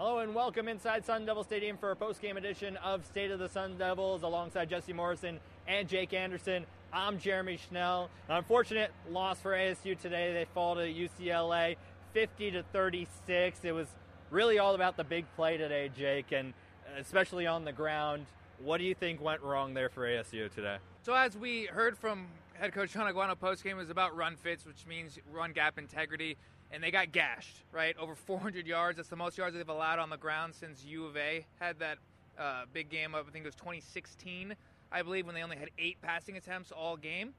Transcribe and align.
Hello 0.00 0.20
and 0.20 0.34
welcome 0.34 0.66
inside 0.66 1.04
Sun 1.04 1.26
Devil 1.26 1.44
Stadium 1.44 1.76
for 1.76 1.90
a 1.90 1.94
post-game 1.94 2.38
edition 2.38 2.78
of 2.78 3.04
State 3.04 3.30
of 3.30 3.38
the 3.38 3.50
Sun 3.50 3.76
Devils 3.76 4.22
alongside 4.22 4.70
Jesse 4.70 4.94
Morrison 4.94 5.38
and 5.68 5.86
Jake 5.86 6.14
Anderson. 6.14 6.64
I'm 6.90 7.18
Jeremy 7.18 7.58
Schnell. 7.68 8.08
An 8.30 8.36
unfortunate 8.38 8.92
loss 9.10 9.40
for 9.40 9.52
ASU 9.52 10.00
today. 10.00 10.32
They 10.32 10.46
fall 10.54 10.76
to 10.76 10.80
UCLA 10.80 11.76
50 12.14 12.50
to 12.52 12.62
36. 12.72 13.62
It 13.62 13.72
was 13.72 13.88
really 14.30 14.58
all 14.58 14.74
about 14.74 14.96
the 14.96 15.04
big 15.04 15.26
play 15.36 15.58
today, 15.58 15.90
Jake, 15.94 16.32
and 16.32 16.54
especially 16.98 17.46
on 17.46 17.66
the 17.66 17.72
ground. 17.72 18.24
What 18.64 18.78
do 18.78 18.84
you 18.84 18.94
think 18.94 19.20
went 19.20 19.42
wrong 19.42 19.74
there 19.74 19.90
for 19.90 20.08
ASU 20.08 20.50
today? 20.50 20.78
So 21.02 21.12
as 21.12 21.36
we 21.36 21.66
heard 21.66 21.98
from 21.98 22.28
head 22.54 22.72
coach 22.72 22.92
Shaun 22.92 23.12
Aguano 23.12 23.38
post-game, 23.38 23.76
it 23.76 23.80
was 23.80 23.90
about 23.90 24.16
run 24.16 24.36
fits, 24.36 24.64
which 24.64 24.86
means 24.86 25.18
run 25.30 25.52
gap 25.52 25.78
integrity 25.78 26.38
and 26.72 26.82
they 26.82 26.90
got 26.90 27.12
gashed, 27.12 27.62
right? 27.72 27.96
Over 27.98 28.14
400 28.14 28.66
yards. 28.66 28.96
That's 28.96 29.08
the 29.08 29.16
most 29.16 29.36
yards 29.36 29.56
they've 29.56 29.68
allowed 29.68 29.98
on 29.98 30.10
the 30.10 30.16
ground 30.16 30.54
since 30.54 30.84
U 30.84 31.06
of 31.06 31.16
A 31.16 31.46
had 31.58 31.78
that 31.80 31.98
uh, 32.38 32.62
big 32.72 32.88
game 32.88 33.14
of, 33.14 33.28
I 33.28 33.30
think 33.30 33.44
it 33.44 33.48
was 33.48 33.54
2016, 33.56 34.54
I 34.92 35.02
believe, 35.02 35.26
when 35.26 35.34
they 35.34 35.42
only 35.42 35.56
had 35.56 35.70
eight 35.78 36.00
passing 36.00 36.36
attempts 36.36 36.72
all 36.72 36.96
game. 36.96 37.34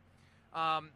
Um, 0.54 0.90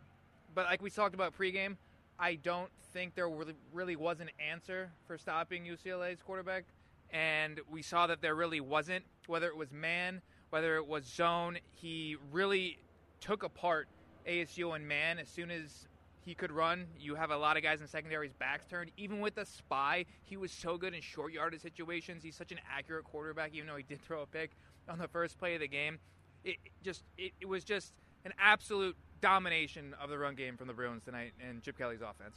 but 0.53 0.65
like 0.65 0.81
we 0.81 0.89
talked 0.89 1.15
about 1.15 1.37
pregame, 1.37 1.77
I 2.19 2.35
don't 2.35 2.69
think 2.93 3.15
there 3.15 3.29
really, 3.29 3.55
really 3.73 3.95
was 3.95 4.19
an 4.19 4.29
answer 4.39 4.91
for 5.07 5.17
stopping 5.17 5.63
UCLA's 5.63 6.21
quarterback. 6.21 6.65
And 7.11 7.59
we 7.69 7.81
saw 7.81 8.07
that 8.07 8.21
there 8.21 8.35
really 8.35 8.59
wasn't, 8.59 9.05
whether 9.27 9.47
it 9.47 9.55
was 9.55 9.71
man, 9.71 10.21
whether 10.49 10.75
it 10.75 10.87
was 10.87 11.05
zone. 11.05 11.57
He 11.71 12.17
really 12.31 12.79
took 13.21 13.43
apart 13.43 13.87
ASU 14.27 14.75
and 14.75 14.87
man 14.87 15.19
as 15.19 15.27
soon 15.27 15.51
as 15.51 15.87
he 16.25 16.33
could 16.33 16.51
run. 16.51 16.87
You 16.99 17.15
have 17.15 17.29
a 17.29 17.37
lot 17.37 17.55
of 17.55 17.63
guys 17.63 17.81
in 17.81 17.87
secondary's 17.87 18.33
backs 18.33 18.65
turned. 18.65 18.89
Even 18.97 19.19
with 19.19 19.35
the 19.35 19.45
spy, 19.45 20.05
he 20.23 20.37
was 20.37 20.51
so 20.51 20.75
good 20.75 20.95
in 20.95 21.01
short 21.01 21.31
yardage 21.31 21.61
situations. 21.61 22.23
He's 22.23 22.35
such 22.35 22.51
an 22.51 22.59
accurate 22.75 23.03
quarterback, 23.05 23.51
even 23.53 23.67
though 23.67 23.75
he 23.75 23.83
did 23.83 24.01
throw 24.07 24.23
a 24.23 24.25
pick 24.25 24.51
on 24.89 24.97
the 24.97 25.07
first 25.07 25.37
play 25.37 25.53
of 25.53 25.61
the 25.61 25.67
game. 25.67 25.99
It 26.43 26.57
just 26.83 27.03
it, 27.17 27.31
it 27.39 27.47
was 27.47 27.63
just 27.63 27.93
an 28.25 28.33
absolute 28.39 28.95
domination 29.21 29.95
of 30.01 30.09
the 30.09 30.17
run 30.17 30.35
game 30.35 30.57
from 30.57 30.67
the 30.67 30.73
Bruins 30.73 31.03
tonight 31.03 31.33
and 31.47 31.61
Chip 31.61 31.77
Kelly's 31.77 32.01
offense. 32.01 32.35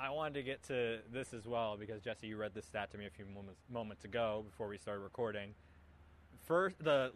I 0.00 0.10
wanted 0.10 0.34
to 0.34 0.42
get 0.42 0.62
to 0.64 0.98
this 1.12 1.34
as 1.34 1.46
well 1.46 1.76
because 1.76 2.02
Jesse, 2.02 2.28
you 2.28 2.36
read 2.36 2.54
this 2.54 2.66
stat 2.66 2.90
to 2.92 2.98
me 2.98 3.06
a 3.06 3.10
few 3.10 3.24
moments, 3.24 3.60
moments 3.68 4.04
ago 4.04 4.44
before 4.48 4.68
we 4.68 4.78
started 4.78 5.00
recording. 5.00 5.54
First, 6.46 6.76
the 6.82 7.10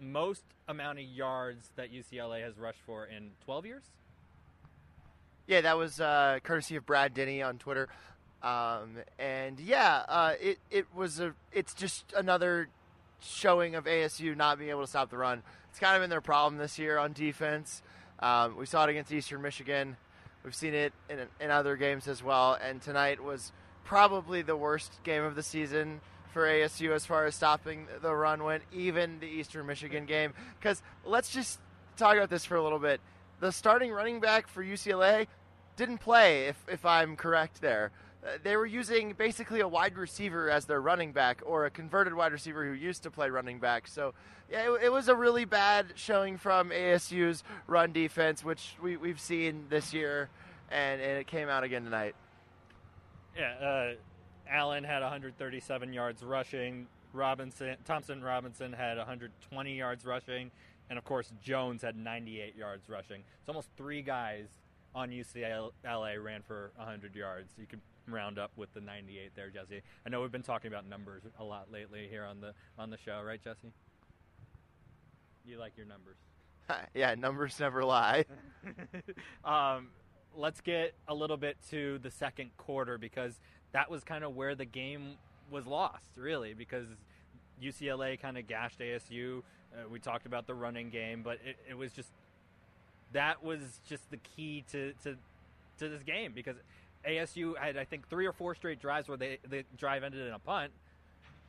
most 0.00 0.44
amount 0.68 0.98
of 0.98 1.04
yards 1.04 1.70
that 1.74 1.92
UCLA 1.92 2.42
has 2.42 2.56
rushed 2.56 2.80
for 2.80 3.06
in 3.06 3.30
12 3.44 3.66
years. 3.66 3.82
Yeah, 5.48 5.62
that 5.62 5.76
was 5.76 5.98
uh, 5.98 6.38
courtesy 6.44 6.76
of 6.76 6.86
Brad 6.86 7.14
Denny 7.14 7.42
on 7.42 7.58
Twitter. 7.58 7.88
Um, 8.42 8.98
and 9.18 9.58
yeah, 9.58 10.04
uh, 10.06 10.34
it 10.40 10.58
it 10.70 10.86
was 10.94 11.18
a 11.18 11.34
it's 11.52 11.74
just 11.74 12.12
another 12.16 12.68
showing 13.20 13.74
of 13.74 13.84
ASU 13.86 14.36
not 14.36 14.58
being 14.58 14.70
able 14.70 14.82
to 14.82 14.86
stop 14.86 15.10
the 15.10 15.16
run. 15.16 15.42
It's 15.70 15.80
kind 15.80 15.96
of 15.96 16.02
been 16.02 16.10
their 16.10 16.20
problem 16.20 16.58
this 16.58 16.78
year 16.78 16.98
on 16.98 17.14
defense. 17.14 17.82
Um, 18.20 18.56
we 18.56 18.66
saw 18.66 18.84
it 18.84 18.90
against 18.90 19.10
Eastern 19.10 19.42
Michigan. 19.42 19.96
We've 20.44 20.54
seen 20.54 20.74
it 20.74 20.92
in, 21.08 21.20
in 21.40 21.50
other 21.50 21.76
games 21.76 22.08
as 22.08 22.22
well. 22.22 22.58
And 22.62 22.80
tonight 22.80 23.22
was 23.22 23.52
probably 23.84 24.42
the 24.42 24.56
worst 24.56 24.92
game 25.02 25.24
of 25.24 25.34
the 25.34 25.42
season 25.42 26.00
for 26.32 26.46
ASU 26.46 26.92
as 26.92 27.06
far 27.06 27.26
as 27.26 27.34
stopping 27.34 27.86
the 28.02 28.14
run 28.14 28.44
went, 28.44 28.62
even 28.72 29.18
the 29.20 29.26
Eastern 29.26 29.66
Michigan 29.66 30.04
game. 30.04 30.32
Because 30.60 30.82
let's 31.04 31.30
just 31.30 31.58
talk 31.96 32.16
about 32.16 32.30
this 32.30 32.44
for 32.44 32.56
a 32.56 32.62
little 32.62 32.78
bit. 32.78 33.00
The 33.40 33.50
starting 33.52 33.92
running 33.92 34.20
back 34.20 34.48
for 34.48 34.64
UCLA 34.64 35.26
didn't 35.78 35.98
play, 35.98 36.48
if, 36.48 36.56
if 36.68 36.84
I'm 36.84 37.16
correct 37.16 37.62
there. 37.62 37.92
Uh, 38.22 38.30
they 38.42 38.56
were 38.56 38.66
using 38.66 39.14
basically 39.16 39.60
a 39.60 39.68
wide 39.68 39.96
receiver 39.96 40.50
as 40.50 40.66
their 40.66 40.80
running 40.80 41.12
back 41.12 41.40
or 41.46 41.64
a 41.64 41.70
converted 41.70 42.12
wide 42.12 42.32
receiver 42.32 42.66
who 42.66 42.72
used 42.72 43.04
to 43.04 43.10
play 43.10 43.30
running 43.30 43.60
back. 43.60 43.86
So, 43.86 44.12
yeah, 44.50 44.74
it, 44.74 44.84
it 44.84 44.92
was 44.92 45.08
a 45.08 45.14
really 45.14 45.44
bad 45.44 45.86
showing 45.94 46.36
from 46.36 46.70
ASU's 46.70 47.44
run 47.68 47.92
defense, 47.92 48.44
which 48.44 48.74
we, 48.82 48.96
we've 48.96 49.20
seen 49.20 49.66
this 49.70 49.94
year, 49.94 50.28
and, 50.70 51.00
and 51.00 51.18
it 51.18 51.28
came 51.28 51.48
out 51.48 51.62
again 51.62 51.84
tonight. 51.84 52.16
Yeah, 53.38 53.52
uh, 53.52 53.92
Allen 54.50 54.82
had 54.82 55.02
137 55.02 55.92
yards 55.92 56.24
rushing. 56.24 56.88
Robinson, 57.12 57.76
Thompson 57.84 58.22
Robinson 58.22 58.72
had 58.72 58.98
120 58.98 59.78
yards 59.78 60.04
rushing, 60.04 60.50
and 60.90 60.98
of 60.98 61.04
course 61.04 61.32
Jones 61.40 61.82
had 61.82 61.96
98 61.96 62.56
yards 62.56 62.88
rushing. 62.88 63.22
It's 63.40 63.48
almost 63.48 63.68
three 63.76 64.02
guys 64.02 64.46
on 64.94 65.10
UCLA 65.10 66.22
ran 66.22 66.42
for 66.42 66.72
100 66.76 67.14
yards. 67.14 67.52
You 67.58 67.66
can 67.66 67.80
round 68.06 68.38
up 68.38 68.50
with 68.56 68.72
the 68.74 68.80
98 68.80 69.32
there, 69.36 69.50
Jesse. 69.50 69.82
I 70.06 70.08
know 70.08 70.20
we've 70.20 70.32
been 70.32 70.42
talking 70.42 70.68
about 70.68 70.88
numbers 70.88 71.22
a 71.38 71.44
lot 71.44 71.70
lately 71.70 72.06
here 72.10 72.24
on 72.24 72.40
the 72.40 72.54
on 72.78 72.90
the 72.90 72.96
show, 72.96 73.20
right, 73.24 73.42
Jesse? 73.42 73.72
You 75.44 75.58
like 75.58 75.76
your 75.76 75.86
numbers? 75.86 76.16
yeah, 76.94 77.14
numbers 77.14 77.58
never 77.60 77.84
lie. 77.84 78.24
um, 79.44 79.88
let's 80.34 80.60
get 80.60 80.94
a 81.06 81.14
little 81.14 81.36
bit 81.36 81.56
to 81.70 81.98
the 81.98 82.10
second 82.10 82.50
quarter 82.56 82.98
because 82.98 83.40
that 83.72 83.90
was 83.90 84.04
kind 84.04 84.24
of 84.24 84.34
where 84.34 84.54
the 84.54 84.64
game 84.64 85.16
was 85.50 85.66
lost, 85.66 86.16
really, 86.16 86.54
because 86.54 86.86
UCLA 87.62 88.20
kind 88.20 88.38
of 88.38 88.46
gashed 88.46 88.80
ASU. 88.80 89.42
Uh, 89.72 89.88
we 89.90 89.98
talked 89.98 90.26
about 90.26 90.46
the 90.46 90.54
running 90.54 90.90
game, 90.90 91.22
but 91.22 91.38
it, 91.44 91.56
it 91.70 91.74
was 91.74 91.92
just 91.92 92.10
that 93.12 93.42
was 93.42 93.60
just 93.88 94.10
the 94.10 94.18
key 94.18 94.64
to, 94.72 94.92
to 95.04 95.16
to 95.78 95.88
this 95.88 96.02
game 96.02 96.32
because 96.34 96.56
ASU 97.06 97.56
had 97.56 97.76
I 97.76 97.84
think 97.84 98.08
three 98.08 98.26
or 98.26 98.32
four 98.32 98.54
straight 98.54 98.80
drives 98.80 99.08
where 99.08 99.16
they 99.16 99.38
the 99.48 99.64
drive 99.76 100.02
ended 100.02 100.26
in 100.26 100.32
a 100.32 100.38
punt, 100.38 100.72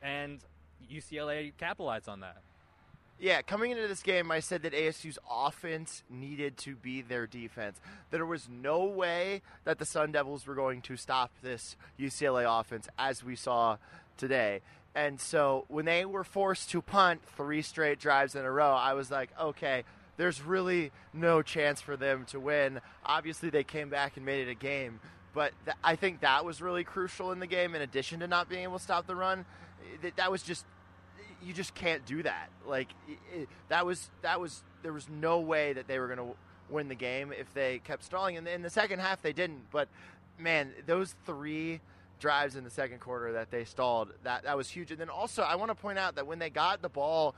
and 0.02 0.38
UCLA 0.90 1.52
capitalized 1.58 2.08
on 2.08 2.20
that. 2.20 2.38
Yeah, 3.18 3.42
coming 3.42 3.70
into 3.70 3.86
this 3.86 4.02
game, 4.02 4.30
I 4.30 4.40
said 4.40 4.62
that 4.62 4.72
ASU's 4.72 5.18
offense 5.30 6.02
needed 6.08 6.56
to 6.58 6.74
be 6.74 7.02
their 7.02 7.26
defense. 7.26 7.78
There 8.10 8.24
was 8.24 8.48
no 8.48 8.84
way 8.84 9.42
that 9.64 9.78
the 9.78 9.84
Sun 9.84 10.12
Devils 10.12 10.46
were 10.46 10.54
going 10.54 10.80
to 10.82 10.96
stop 10.96 11.30
this 11.42 11.76
UCLA 11.98 12.46
offense 12.48 12.88
as 12.98 13.22
we 13.22 13.36
saw 13.36 13.76
today. 14.16 14.62
And 14.94 15.20
so 15.20 15.66
when 15.68 15.84
they 15.84 16.06
were 16.06 16.24
forced 16.24 16.70
to 16.70 16.80
punt 16.80 17.20
three 17.36 17.60
straight 17.60 18.00
drives 18.00 18.34
in 18.34 18.46
a 18.46 18.50
row, 18.50 18.72
I 18.72 18.94
was 18.94 19.10
like, 19.10 19.28
okay, 19.38 19.84
there's 20.16 20.42
really 20.42 20.92
no 21.12 21.42
chance 21.42 21.80
for 21.80 21.96
them 21.96 22.24
to 22.26 22.40
win. 22.40 22.80
Obviously, 23.04 23.50
they 23.50 23.64
came 23.64 23.88
back 23.88 24.16
and 24.16 24.26
made 24.26 24.46
it 24.46 24.50
a 24.50 24.54
game, 24.54 25.00
but 25.34 25.52
th- 25.64 25.76
I 25.82 25.96
think 25.96 26.20
that 26.20 26.44
was 26.44 26.60
really 26.60 26.84
crucial 26.84 27.32
in 27.32 27.40
the 27.40 27.46
game. 27.46 27.74
In 27.74 27.82
addition 27.82 28.20
to 28.20 28.28
not 28.28 28.48
being 28.48 28.64
able 28.64 28.78
to 28.78 28.84
stop 28.84 29.06
the 29.06 29.16
run, 29.16 29.44
that, 30.02 30.16
that 30.16 30.30
was 30.30 30.42
just 30.42 30.64
you 31.42 31.52
just 31.52 31.74
can't 31.74 32.04
do 32.04 32.22
that. 32.22 32.50
Like 32.66 32.88
it, 33.32 33.48
that 33.68 33.86
was 33.86 34.10
that 34.22 34.40
was 34.40 34.62
there 34.82 34.92
was 34.92 35.08
no 35.08 35.40
way 35.40 35.72
that 35.72 35.86
they 35.86 35.98
were 35.98 36.06
going 36.06 36.18
to 36.18 36.36
win 36.68 36.88
the 36.88 36.94
game 36.94 37.32
if 37.38 37.52
they 37.54 37.80
kept 37.80 38.04
stalling. 38.04 38.36
And 38.36 38.46
in 38.46 38.62
the 38.62 38.70
second 38.70 39.00
half, 39.00 39.22
they 39.22 39.32
didn't. 39.32 39.70
But 39.70 39.88
man, 40.38 40.72
those 40.86 41.14
three 41.26 41.80
drives 42.18 42.54
in 42.54 42.64
the 42.64 42.70
second 42.70 43.00
quarter 43.00 43.32
that 43.32 43.50
they 43.50 43.64
stalled 43.64 44.12
that 44.24 44.44
that 44.44 44.56
was 44.56 44.68
huge. 44.68 44.90
And 44.90 45.00
then 45.00 45.08
also, 45.08 45.42
I 45.42 45.56
want 45.56 45.70
to 45.70 45.74
point 45.74 45.98
out 45.98 46.16
that 46.16 46.26
when 46.26 46.38
they 46.38 46.50
got 46.50 46.82
the 46.82 46.88
ball 46.88 47.34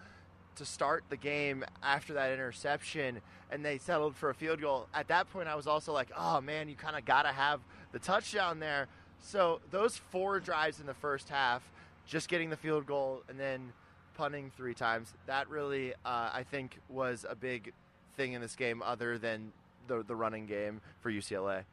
to 0.57 0.65
start 0.65 1.05
the 1.09 1.17
game 1.17 1.65
after 1.83 2.15
that 2.15 2.33
interception 2.33 3.21
and 3.51 3.65
they 3.65 3.79
settled 3.79 4.17
for 4.17 4.31
a 4.31 4.35
field 4.35 4.61
goal. 4.61 4.89
At 4.95 5.09
that 5.09 5.31
point, 5.31 5.47
I 5.47 5.55
was 5.55 5.67
also 5.67 5.93
like, 5.93 6.09
oh 6.17 6.41
man, 6.41 6.69
you 6.69 6.75
kind 6.75 6.97
of 6.97 7.05
got 7.05 7.23
to 7.23 7.29
have 7.29 7.61
the 7.93 7.99
touchdown 7.99 8.59
there. 8.59 8.89
So 9.21 9.61
those 9.71 9.97
four 9.97 10.41
drives 10.41 10.81
in 10.81 10.87
the 10.87 10.95
first 10.95 11.29
half, 11.29 11.63
just 12.07 12.29
getting 12.29 12.51
the 12.51 12.57
field 12.57 12.87
goal 12.87 13.23
and 13.29 13.39
then 13.39 13.73
punting 14.15 14.51
three 14.57 14.75
times, 14.75 15.13
that 15.27 15.49
really, 15.49 15.93
uh, 16.05 16.31
I 16.33 16.45
think, 16.51 16.79
was 16.89 17.25
a 17.29 17.35
big 17.35 17.73
thing 18.17 18.33
in 18.33 18.41
this 18.41 18.57
game 18.57 18.83
other 18.83 19.19
than 19.19 19.53
the, 19.87 20.03
the 20.03 20.17
running 20.17 20.47
game 20.47 20.81
for 21.01 21.11
UCLA. 21.11 21.65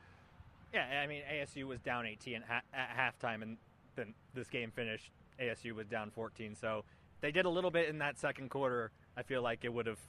Yeah, 0.74 1.02
I 1.04 1.08
mean, 1.08 1.22
ASU 1.32 1.66
was 1.66 1.80
down 1.80 2.06
18 2.06 2.44
at 2.50 2.64
halftime, 2.74 3.42
and 3.42 3.58
then 3.96 4.14
this 4.36 4.48
game 4.50 4.72
finished. 4.76 5.12
ASU 5.42 5.74
was 5.74 5.88
down 5.88 6.12
14, 6.12 6.56
so 6.56 6.84
they 7.22 7.32
did 7.32 7.46
a 7.46 7.50
little 7.50 7.72
bit 7.72 7.90
in 7.90 8.00
that 8.00 8.18
second 8.18 8.50
quarter. 8.50 8.92
I 9.18 9.24
feel 9.24 9.42
like 9.42 9.64
it 9.64 9.74
would 9.74 9.88
have, 9.88 10.00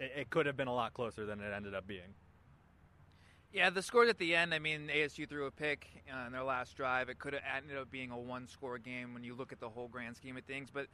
it, 0.00 0.12
it 0.16 0.30
could 0.30 0.46
have 0.46 0.56
been 0.56 0.68
a 0.68 0.74
lot 0.74 0.94
closer 0.94 1.26
than 1.26 1.40
it 1.40 1.52
ended 1.52 1.74
up 1.74 1.86
being. 1.86 2.14
Yeah, 3.52 3.68
the 3.68 3.82
scores 3.82 4.08
at 4.08 4.18
the 4.18 4.34
end. 4.34 4.54
I 4.54 4.58
mean, 4.58 4.88
ASU 4.88 5.28
threw 5.28 5.44
a 5.44 5.50
pick 5.50 5.86
uh, 6.10 6.26
in 6.26 6.32
their 6.32 6.42
last 6.42 6.74
drive. 6.74 7.10
It 7.10 7.18
could 7.18 7.34
have 7.34 7.42
ended 7.54 7.76
up 7.76 7.90
being 7.90 8.10
a 8.10 8.18
one-score 8.18 8.78
game 8.78 9.12
when 9.12 9.22
you 9.22 9.34
look 9.34 9.52
at 9.52 9.60
the 9.60 9.68
whole 9.68 9.88
grand 9.88 10.16
scheme 10.16 10.38
of 10.38 10.44
things. 10.44 10.70
But 10.72 10.86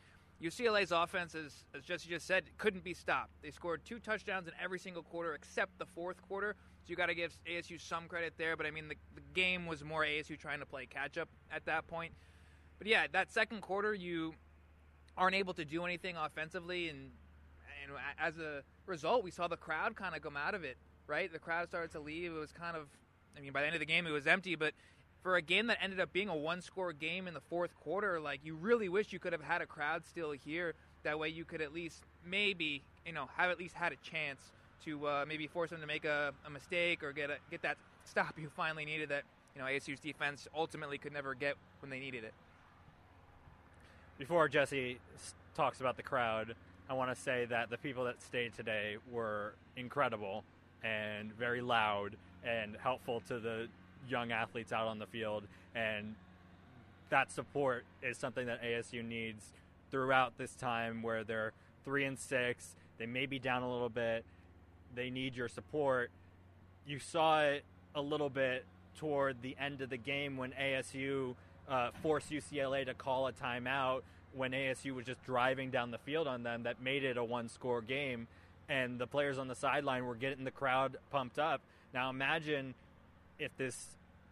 UCLA's 0.43 0.91
offense, 0.91 1.37
as, 1.37 1.53
as 1.73 1.85
Jesse 1.85 2.09
just 2.09 2.27
said, 2.27 2.45
couldn't 2.59 2.83
be 2.83 2.95
stopped. 2.95 3.31
They 3.43 3.53
scored 3.53 3.85
two 3.85 4.01
touchdowns 4.01 4.49
in 4.49 4.55
every 4.61 4.81
single 4.81 5.05
quarter 5.05 5.35
except 5.35 5.79
the 5.79 5.87
fourth 5.87 6.21
quarter. 6.23 6.57
So 6.83 6.91
you 6.91 6.97
got 6.97 7.07
to 7.07 7.15
give 7.15 7.33
ASU 7.49 7.81
some 7.81 8.09
credit 8.09 8.35
there. 8.39 8.57
But 8.57 8.67
I 8.67 8.73
mean, 8.73 8.89
the, 8.89 8.97
the 9.15 9.23
game 9.35 9.67
was 9.67 9.85
more 9.85 10.03
ASU 10.03 10.37
trying 10.37 10.59
to 10.59 10.67
play 10.67 10.87
catch-up 10.87 11.29
at 11.53 11.65
that 11.67 11.87
point. 11.87 12.13
But 12.79 12.89
yeah, 12.89 13.07
that 13.13 13.31
second 13.31 13.61
quarter, 13.61 13.95
you 13.95 14.35
aren't 15.19 15.35
able 15.35 15.53
to 15.55 15.65
do 15.65 15.85
anything 15.85 16.17
offensively, 16.17 16.89
and 16.89 17.11
and 17.83 17.93
as 18.19 18.39
a 18.39 18.63
result, 18.87 19.25
we 19.25 19.31
saw 19.31 19.49
the 19.49 19.57
crowd 19.57 19.97
kind 19.97 20.15
of 20.15 20.23
come 20.23 20.37
out 20.37 20.55
of 20.55 20.65
it. 20.65 20.77
Right, 21.07 21.33
the 21.33 21.39
crowd 21.39 21.69
started 21.69 21.91
to 21.93 22.01
leave. 22.01 22.33
It 22.33 22.39
was 22.39 22.53
kind 22.53 22.77
of, 22.77 22.87
I 23.37 23.41
mean, 23.41 23.53
by 23.53 23.63
the 23.63 23.67
end 23.67 23.75
of 23.75 23.81
the 23.81 23.87
game, 23.87 24.07
it 24.07 24.11
was 24.11 24.27
empty. 24.27 24.57
But 24.57 24.75
for 25.23 25.37
a 25.37 25.43
game 25.43 25.67
that 25.69 25.79
ended 25.83 26.01
up 26.01 26.13
being 26.13 26.29
a 26.29 26.37
one-score 26.37 26.93
game 26.93 27.27
in 27.27 27.33
the 27.33 27.41
fourth 27.41 27.75
quarter, 27.81 28.21
like 28.21 28.41
you 28.45 28.55
really 28.55 28.91
wish 28.91 29.13
you 29.13 29.19
could 29.19 29.33
have 29.33 29.43
had 29.43 29.63
a 29.63 29.67
crowd 29.67 30.05
still 30.05 30.33
here. 30.33 30.75
That 31.05 31.19
way, 31.19 31.29
you 31.31 31.45
could 31.45 31.63
at 31.63 31.73
least 31.73 32.03
maybe 32.27 32.83
you 33.07 33.13
know 33.13 33.29
have 33.37 33.51
at 33.51 33.59
least 33.59 33.75
had 33.75 33.93
a 33.93 33.97
chance 33.97 34.53
to 34.85 35.07
uh, 35.07 35.25
maybe 35.27 35.47
force 35.47 35.71
them 35.71 35.81
to 35.81 35.87
make 35.87 36.05
a, 36.05 36.33
a 36.47 36.51
mistake 36.51 37.03
or 37.03 37.13
get 37.13 37.31
a, 37.31 37.37
get 37.51 37.63
that 37.63 37.79
stop 38.05 38.35
you 38.39 38.49
finally 38.55 38.85
needed 38.85 39.09
that 39.09 39.23
you 39.55 39.61
know 39.61 39.67
ASU's 39.67 40.01
defense 40.01 40.47
ultimately 40.55 40.99
could 40.99 41.13
never 41.13 41.35
get 41.35 41.57
when 41.81 41.91
they 41.91 42.01
needed 42.01 42.25
it. 42.25 42.35
Before 44.19 44.49
Jesse 44.49 44.99
talks 45.55 45.79
about 45.79 45.97
the 45.97 46.03
crowd, 46.03 46.57
I 46.91 46.95
want 46.95 47.15
to 47.15 47.23
say 47.23 47.45
that 47.51 47.71
the 47.71 47.79
people 47.79 48.05
that 48.07 48.21
stayed 48.21 48.53
today 48.53 48.97
were 49.13 49.55
incredible 49.77 50.43
and 50.83 51.33
very 51.35 51.61
loud 51.61 52.17
and 52.45 52.77
helpful 52.83 53.23
to 53.29 53.39
the 53.39 53.69
young 54.09 54.33
athletes 54.33 54.73
out 54.73 54.89
on 54.89 54.99
the 54.99 55.07
field. 55.07 55.45
And 55.77 56.17
that 57.11 57.31
support 57.31 57.85
is 58.03 58.19
something 58.19 58.47
that 58.47 58.61
ASU 58.61 59.05
needs 59.05 59.53
throughout 59.93 60.37
this 60.37 60.57
time 60.57 61.01
where 61.01 61.23
they're 61.23 61.53
three 61.85 62.05
and 62.05 62.19
six. 62.19 62.75
They 62.99 63.07
may 63.07 63.27
be 63.27 63.39
down 63.39 63.63
a 63.63 63.73
little 63.73 63.89
bit. 63.89 64.25
They 64.97 65.11
need 65.11 65.37
your 65.37 65.49
support. 65.49 66.11
You 66.89 66.99
saw 66.99 67.43
it 67.43 67.63
a 67.95 68.03
little 68.03 68.31
bit 68.31 68.65
toward 68.97 69.43
the 69.43 69.57
end 69.61 69.81
of 69.81 69.91
the 69.91 69.97
game 69.97 70.37
when 70.37 70.51
ASU 70.61 71.37
uh, 71.69 71.91
UCLA 72.05 72.87
to 72.87 72.95
call 72.95 73.27
a 73.27 73.33
timeout 73.33 74.03
when 74.35 74.53
ASU 74.53 74.95
was 74.95 75.07
just 75.07 75.25
driving 75.25 75.71
down 75.71 75.91
the 75.91 75.99
field 75.99 76.27
on 76.27 76.43
them 76.43 76.63
that 76.65 76.81
made 76.83 77.05
it 77.05 77.17
a 77.17 77.25
one 77.25 77.49
score 77.49 77.81
game. 77.81 78.27
And 78.69 78.99
the 78.99 79.07
players 79.07 79.39
on 79.39 79.49
the 79.49 79.55
sideline 79.55 80.05
were 80.05 80.15
getting 80.15 80.45
the 80.45 80.51
crowd 80.51 80.97
pumped 81.11 81.39
up. 81.39 81.61
Now 81.95 82.11
imagine 82.11 82.75
if 83.39 83.57
this 83.57 83.87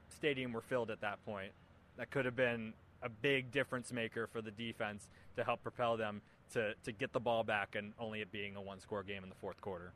stadium 0.09 0.53
were 0.53 0.61
filled 0.61 0.91
at 0.91 1.01
that 1.01 1.25
point. 1.25 1.53
That 1.97 2.11
could 2.11 2.27
have 2.27 2.37
been 2.37 2.75
a 3.03 3.09
big 3.09 3.51
difference 3.51 3.93
maker 3.93 4.27
for 4.27 4.43
the 4.43 4.51
defense 4.51 5.09
to 5.37 5.45
help 5.45 5.63
propel 5.63 5.97
them 5.97 6.21
to, 6.53 6.75
to 6.85 6.93
get 6.93 7.13
the 7.13 7.21
ball 7.21 7.45
back 7.45 7.75
and 7.75 7.93
only 7.99 8.21
it 8.21 8.31
being 8.31 8.57
a 8.57 8.61
one 8.61 8.81
score 8.81 9.03
game 9.03 9.23
in 9.23 9.29
the 9.29 9.35
fourth 9.37 9.61
quarter. 9.61 9.93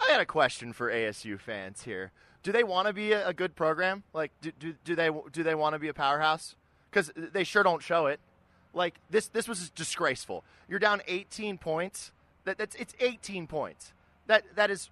I 0.00 0.08
got 0.08 0.20
a 0.20 0.26
question 0.26 0.72
for 0.72 0.90
ASU 0.90 1.38
fans 1.38 1.82
here. 1.82 2.12
Do 2.42 2.52
they 2.52 2.62
want 2.62 2.88
to 2.88 2.92
be 2.92 3.12
a, 3.12 3.32
good 3.32 3.56
program? 3.56 4.02
Like, 4.12 4.30
do, 4.42 4.52
do, 4.58 4.74
do 4.84 4.94
they 4.94 5.08
do 5.32 5.42
they 5.42 5.54
want 5.54 5.72
to 5.72 5.78
be 5.78 5.88
a 5.88 5.94
powerhouse? 5.94 6.56
Because 6.90 7.10
they 7.16 7.42
sure 7.42 7.62
don't 7.62 7.82
show 7.82 8.06
it. 8.06 8.20
Like 8.74 8.96
this 9.08 9.28
this 9.28 9.48
was 9.48 9.70
disgraceful. 9.70 10.44
You're 10.68 10.78
down 10.78 11.00
18 11.08 11.58
points. 11.58 12.12
That 12.44 12.58
that's 12.58 12.74
it's 12.76 12.94
18 13.00 13.46
points. 13.46 13.92
That 14.26 14.44
that 14.56 14.70
is 14.70 14.90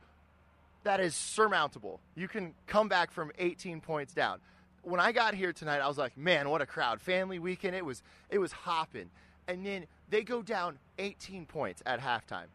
that 0.84 1.00
is 1.00 1.14
surmountable. 1.14 2.00
You 2.14 2.26
can 2.26 2.54
come 2.66 2.88
back 2.88 3.10
from 3.10 3.30
18 3.38 3.80
points 3.80 4.14
down. 4.14 4.38
When 4.82 4.98
I 4.98 5.12
got 5.12 5.34
here 5.34 5.52
tonight, 5.52 5.78
I 5.78 5.88
was 5.88 5.98
like, 5.98 6.16
man, 6.16 6.48
what 6.48 6.62
a 6.62 6.66
crowd! 6.66 7.00
Family 7.00 7.38
weekend. 7.38 7.76
It 7.76 7.84
was 7.84 8.02
it 8.30 8.38
was 8.38 8.52
hopping. 8.52 9.10
And 9.46 9.66
then 9.66 9.86
they 10.08 10.22
go 10.22 10.40
down 10.40 10.78
18 10.98 11.46
points 11.46 11.82
at 11.84 12.00
halftime, 12.00 12.46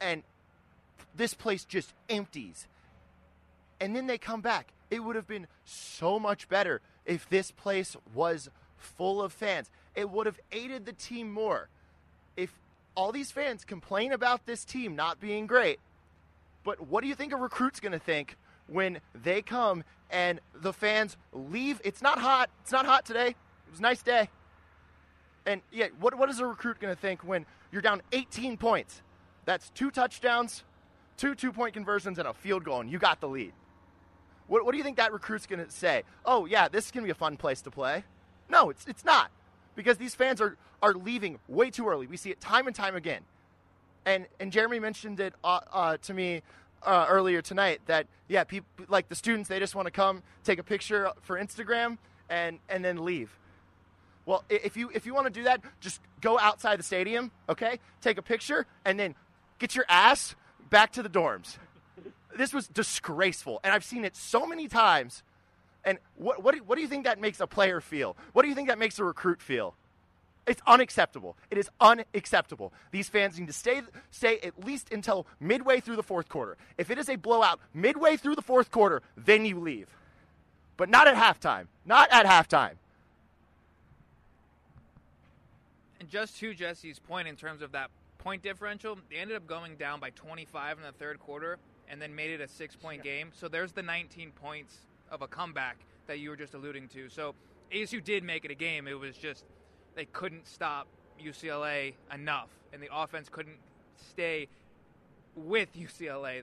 and 0.00 0.22
this 1.14 1.34
place 1.34 1.64
just 1.64 1.92
empties. 2.08 2.66
And 3.80 3.94
then 3.94 4.06
they 4.06 4.18
come 4.18 4.40
back. 4.40 4.72
It 4.90 5.02
would 5.02 5.16
have 5.16 5.26
been 5.26 5.46
so 5.64 6.18
much 6.18 6.48
better 6.48 6.80
if 7.04 7.28
this 7.28 7.50
place 7.50 7.96
was 8.14 8.48
full 8.76 9.22
of 9.22 9.32
fans. 9.32 9.70
It 9.94 10.10
would 10.10 10.26
have 10.26 10.38
aided 10.52 10.86
the 10.86 10.92
team 10.92 11.32
more. 11.32 11.68
If 12.36 12.52
all 12.96 13.12
these 13.12 13.30
fans 13.30 13.64
complain 13.64 14.12
about 14.12 14.46
this 14.46 14.64
team 14.64 14.94
not 14.94 15.20
being 15.20 15.46
great, 15.46 15.80
but 16.64 16.88
what 16.88 17.02
do 17.02 17.08
you 17.08 17.14
think 17.14 17.32
a 17.32 17.36
recruit's 17.36 17.80
going 17.80 17.92
to 17.92 17.98
think 17.98 18.36
when 18.66 19.00
they 19.14 19.42
come 19.42 19.84
and 20.10 20.40
the 20.54 20.72
fans 20.72 21.16
leave? 21.32 21.80
It's 21.84 22.02
not 22.02 22.18
hot. 22.18 22.50
It's 22.62 22.72
not 22.72 22.86
hot 22.86 23.04
today. 23.04 23.28
It 23.28 23.70
was 23.70 23.80
a 23.80 23.82
nice 23.82 24.02
day. 24.02 24.28
And 25.46 25.60
yeah, 25.70 25.88
what, 26.00 26.16
what 26.16 26.30
is 26.30 26.40
a 26.40 26.46
recruit 26.46 26.80
going 26.80 26.94
to 26.94 27.00
think 27.00 27.22
when 27.22 27.44
you're 27.70 27.82
down 27.82 28.02
18 28.12 28.56
points? 28.56 29.02
That's 29.44 29.68
two 29.70 29.90
touchdowns, 29.90 30.64
two 31.16 31.34
two 31.34 31.52
point 31.52 31.74
conversions, 31.74 32.18
and 32.18 32.28
a 32.28 32.34
field 32.34 32.64
goal, 32.64 32.80
and 32.80 32.90
you 32.90 32.98
got 32.98 33.20
the 33.20 33.28
lead. 33.28 33.52
What, 34.46 34.64
what 34.64 34.72
do 34.72 34.78
you 34.78 34.84
think 34.84 34.98
that 34.98 35.12
recruit's 35.12 35.46
going 35.46 35.64
to 35.64 35.70
say? 35.70 36.02
Oh, 36.24 36.44
yeah, 36.44 36.68
this 36.68 36.86
is 36.86 36.90
going 36.90 37.02
to 37.02 37.06
be 37.06 37.10
a 37.10 37.14
fun 37.14 37.36
place 37.36 37.62
to 37.62 37.70
play. 37.70 38.04
No, 38.48 38.68
it's, 38.68 38.84
it's 38.86 39.04
not 39.04 39.30
because 39.74 39.96
these 39.96 40.14
fans 40.14 40.40
are, 40.40 40.56
are 40.82 40.92
leaving 40.92 41.38
way 41.48 41.70
too 41.70 41.88
early. 41.88 42.06
We 42.06 42.18
see 42.18 42.30
it 42.30 42.40
time 42.40 42.66
and 42.66 42.76
time 42.76 42.94
again. 42.94 43.22
And, 44.04 44.26
and 44.38 44.52
Jeremy 44.52 44.80
mentioned 44.80 45.18
it 45.18 45.32
uh, 45.42 45.60
uh, 45.72 45.96
to 46.02 46.12
me 46.12 46.42
uh, 46.82 47.06
earlier 47.08 47.40
tonight 47.40 47.80
that, 47.86 48.06
yeah, 48.28 48.44
people, 48.44 48.68
like 48.88 49.08
the 49.08 49.14
students, 49.14 49.48
they 49.48 49.58
just 49.58 49.74
want 49.74 49.86
to 49.86 49.90
come 49.90 50.22
take 50.44 50.58
a 50.58 50.62
picture 50.62 51.10
for 51.22 51.38
Instagram 51.38 51.96
and, 52.28 52.58
and 52.68 52.84
then 52.84 53.02
leave. 53.02 53.38
Well, 54.26 54.44
if 54.50 54.76
you, 54.76 54.90
if 54.92 55.06
you 55.06 55.14
want 55.14 55.26
to 55.26 55.32
do 55.32 55.44
that, 55.44 55.62
just 55.80 56.02
go 56.20 56.38
outside 56.38 56.78
the 56.78 56.82
stadium, 56.82 57.30
okay? 57.48 57.78
Take 58.02 58.18
a 58.18 58.22
picture 58.22 58.66
and 58.84 59.00
then 59.00 59.14
get 59.58 59.74
your 59.74 59.86
ass 59.88 60.34
back 60.74 60.90
to 60.90 61.04
the 61.04 61.08
dorms. 61.08 61.56
This 62.36 62.52
was 62.52 62.66
disgraceful, 62.66 63.60
and 63.62 63.72
I've 63.72 63.84
seen 63.84 64.04
it 64.04 64.16
so 64.16 64.44
many 64.44 64.66
times. 64.66 65.22
And 65.84 65.98
what, 66.16 66.42
what, 66.42 66.56
do, 66.56 66.64
what 66.64 66.74
do 66.74 66.82
you 66.82 66.88
think 66.88 67.04
that 67.04 67.20
makes 67.20 67.38
a 67.38 67.46
player 67.46 67.80
feel? 67.80 68.16
What 68.32 68.42
do 68.42 68.48
you 68.48 68.56
think 68.56 68.66
that 68.66 68.78
makes 68.78 68.98
a 68.98 69.04
recruit 69.04 69.40
feel? 69.40 69.76
It's 70.48 70.60
unacceptable. 70.66 71.36
It 71.48 71.58
is 71.58 71.70
unacceptable. 71.80 72.72
These 72.90 73.08
fans 73.08 73.38
need 73.38 73.46
to 73.46 73.52
stay, 73.52 73.82
stay 74.10 74.40
at 74.40 74.64
least 74.64 74.92
until 74.92 75.28
midway 75.38 75.78
through 75.78 75.94
the 75.94 76.02
fourth 76.02 76.28
quarter. 76.28 76.56
If 76.76 76.90
it 76.90 76.98
is 76.98 77.08
a 77.08 77.14
blowout 77.14 77.60
midway 77.72 78.16
through 78.16 78.34
the 78.34 78.42
fourth 78.42 78.72
quarter, 78.72 79.00
then 79.16 79.44
you 79.46 79.60
leave. 79.60 79.96
But 80.76 80.88
not 80.88 81.06
at 81.06 81.14
halftime. 81.14 81.68
Not 81.86 82.10
at 82.10 82.26
halftime. 82.26 82.74
And 86.00 86.10
just 86.10 86.36
to 86.40 86.52
Jesse's 86.52 86.98
point 86.98 87.28
in 87.28 87.36
terms 87.36 87.62
of 87.62 87.70
that 87.70 87.90
point 88.24 88.42
differential, 88.42 88.98
they 89.10 89.16
ended 89.16 89.36
up 89.36 89.46
going 89.46 89.76
down 89.76 90.00
by 90.00 90.10
25 90.10 90.78
in 90.78 90.82
the 90.82 90.92
third 90.92 91.20
quarter 91.20 91.58
and 91.88 92.00
then 92.00 92.14
made 92.14 92.30
it 92.30 92.40
a 92.40 92.48
six 92.48 92.74
point 92.74 93.02
game. 93.02 93.30
So 93.32 93.46
there's 93.46 93.72
the 93.72 93.82
19 93.82 94.32
points 94.32 94.78
of 95.10 95.22
a 95.22 95.28
comeback 95.28 95.76
that 96.06 96.18
you 96.18 96.30
were 96.30 96.36
just 96.36 96.54
alluding 96.54 96.88
to. 96.88 97.08
So 97.10 97.34
ASU 97.72 98.02
did 98.02 98.24
make 98.24 98.44
it 98.44 98.50
a 98.50 98.54
game. 98.54 98.88
It 98.88 98.98
was 98.98 99.16
just 99.16 99.44
they 99.94 100.06
couldn't 100.06 100.48
stop 100.48 100.88
UCLA 101.22 101.94
enough, 102.12 102.48
and 102.72 102.82
the 102.82 102.88
offense 102.92 103.28
couldn't 103.28 103.58
stay 103.96 104.48
with 105.36 105.68
UCLA 105.78 106.42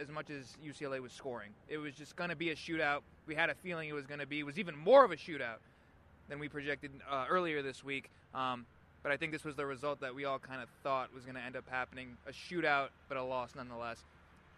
as 0.00 0.08
much 0.08 0.30
as 0.30 0.56
UCLA 0.64 1.00
was 1.00 1.12
scoring. 1.12 1.50
It 1.68 1.78
was 1.78 1.94
just 1.94 2.14
going 2.16 2.30
to 2.30 2.36
be 2.36 2.50
a 2.50 2.54
shootout. 2.54 3.00
We 3.26 3.34
had 3.34 3.50
a 3.50 3.54
feeling 3.54 3.88
it 3.88 3.94
was 3.94 4.06
going 4.06 4.20
to 4.20 4.26
be. 4.26 4.38
It 4.38 4.46
was 4.46 4.58
even 4.58 4.76
more 4.76 5.04
of 5.04 5.10
a 5.10 5.16
shootout 5.16 5.58
than 6.28 6.38
we 6.38 6.48
projected 6.48 6.92
uh, 7.10 7.26
earlier 7.28 7.62
this 7.62 7.82
week. 7.84 8.10
Um, 8.34 8.66
but 9.06 9.12
I 9.12 9.16
think 9.16 9.30
this 9.30 9.44
was 9.44 9.54
the 9.54 9.64
result 9.64 10.00
that 10.00 10.12
we 10.12 10.24
all 10.24 10.40
kind 10.40 10.60
of 10.60 10.68
thought 10.82 11.14
was 11.14 11.22
going 11.22 11.36
to 11.36 11.40
end 11.40 11.54
up 11.54 11.62
happening 11.70 12.16
a 12.26 12.32
shootout, 12.32 12.88
but 13.08 13.16
a 13.16 13.22
loss 13.22 13.54
nonetheless. 13.54 14.04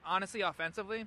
Honestly, 0.06 0.40
offensively, 0.40 1.04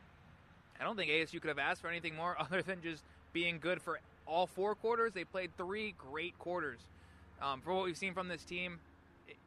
I 0.80 0.84
don't 0.84 0.96
think 0.96 1.10
ASU 1.10 1.42
could 1.42 1.48
have 1.48 1.58
asked 1.58 1.82
for 1.82 1.88
anything 1.88 2.14
more 2.14 2.38
other 2.40 2.62
than 2.62 2.84
just 2.84 3.04
being 3.34 3.58
good 3.58 3.82
for 3.82 4.00
all 4.28 4.46
four 4.46 4.76
quarters. 4.76 5.14
They 5.14 5.24
played 5.24 5.58
three 5.58 5.96
great 5.98 6.38
quarters. 6.38 6.82
Um, 7.42 7.62
for 7.62 7.74
what 7.74 7.84
we've 7.84 7.98
seen 7.98 8.14
from 8.14 8.28
this 8.28 8.44
team, 8.44 8.78
it, 9.28 9.38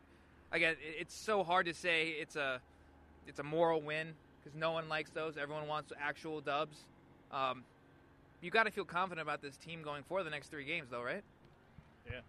again, 0.50 0.72
it, 0.72 0.96
it's 1.02 1.14
so 1.14 1.44
hard 1.44 1.66
to 1.66 1.72
say 1.72 2.16
it's 2.20 2.34
a 2.34 2.60
it's 3.28 3.38
a 3.38 3.44
moral 3.44 3.80
win 3.80 4.08
because 4.42 4.58
no 4.58 4.72
one 4.72 4.88
likes 4.88 5.10
those. 5.10 5.36
Everyone 5.36 5.68
wants 5.68 5.92
actual 6.02 6.40
dubs. 6.40 6.78
Um, 7.30 7.62
you 8.40 8.50
got 8.50 8.64
to 8.64 8.72
feel 8.72 8.84
confident 8.84 9.22
about 9.22 9.40
this 9.40 9.56
team 9.56 9.84
going 9.84 10.02
for 10.08 10.24
the 10.24 10.30
next 10.30 10.48
three 10.48 10.64
games, 10.64 10.88
though, 10.90 11.00
right? 11.04 11.22
Yeah, 12.10 12.22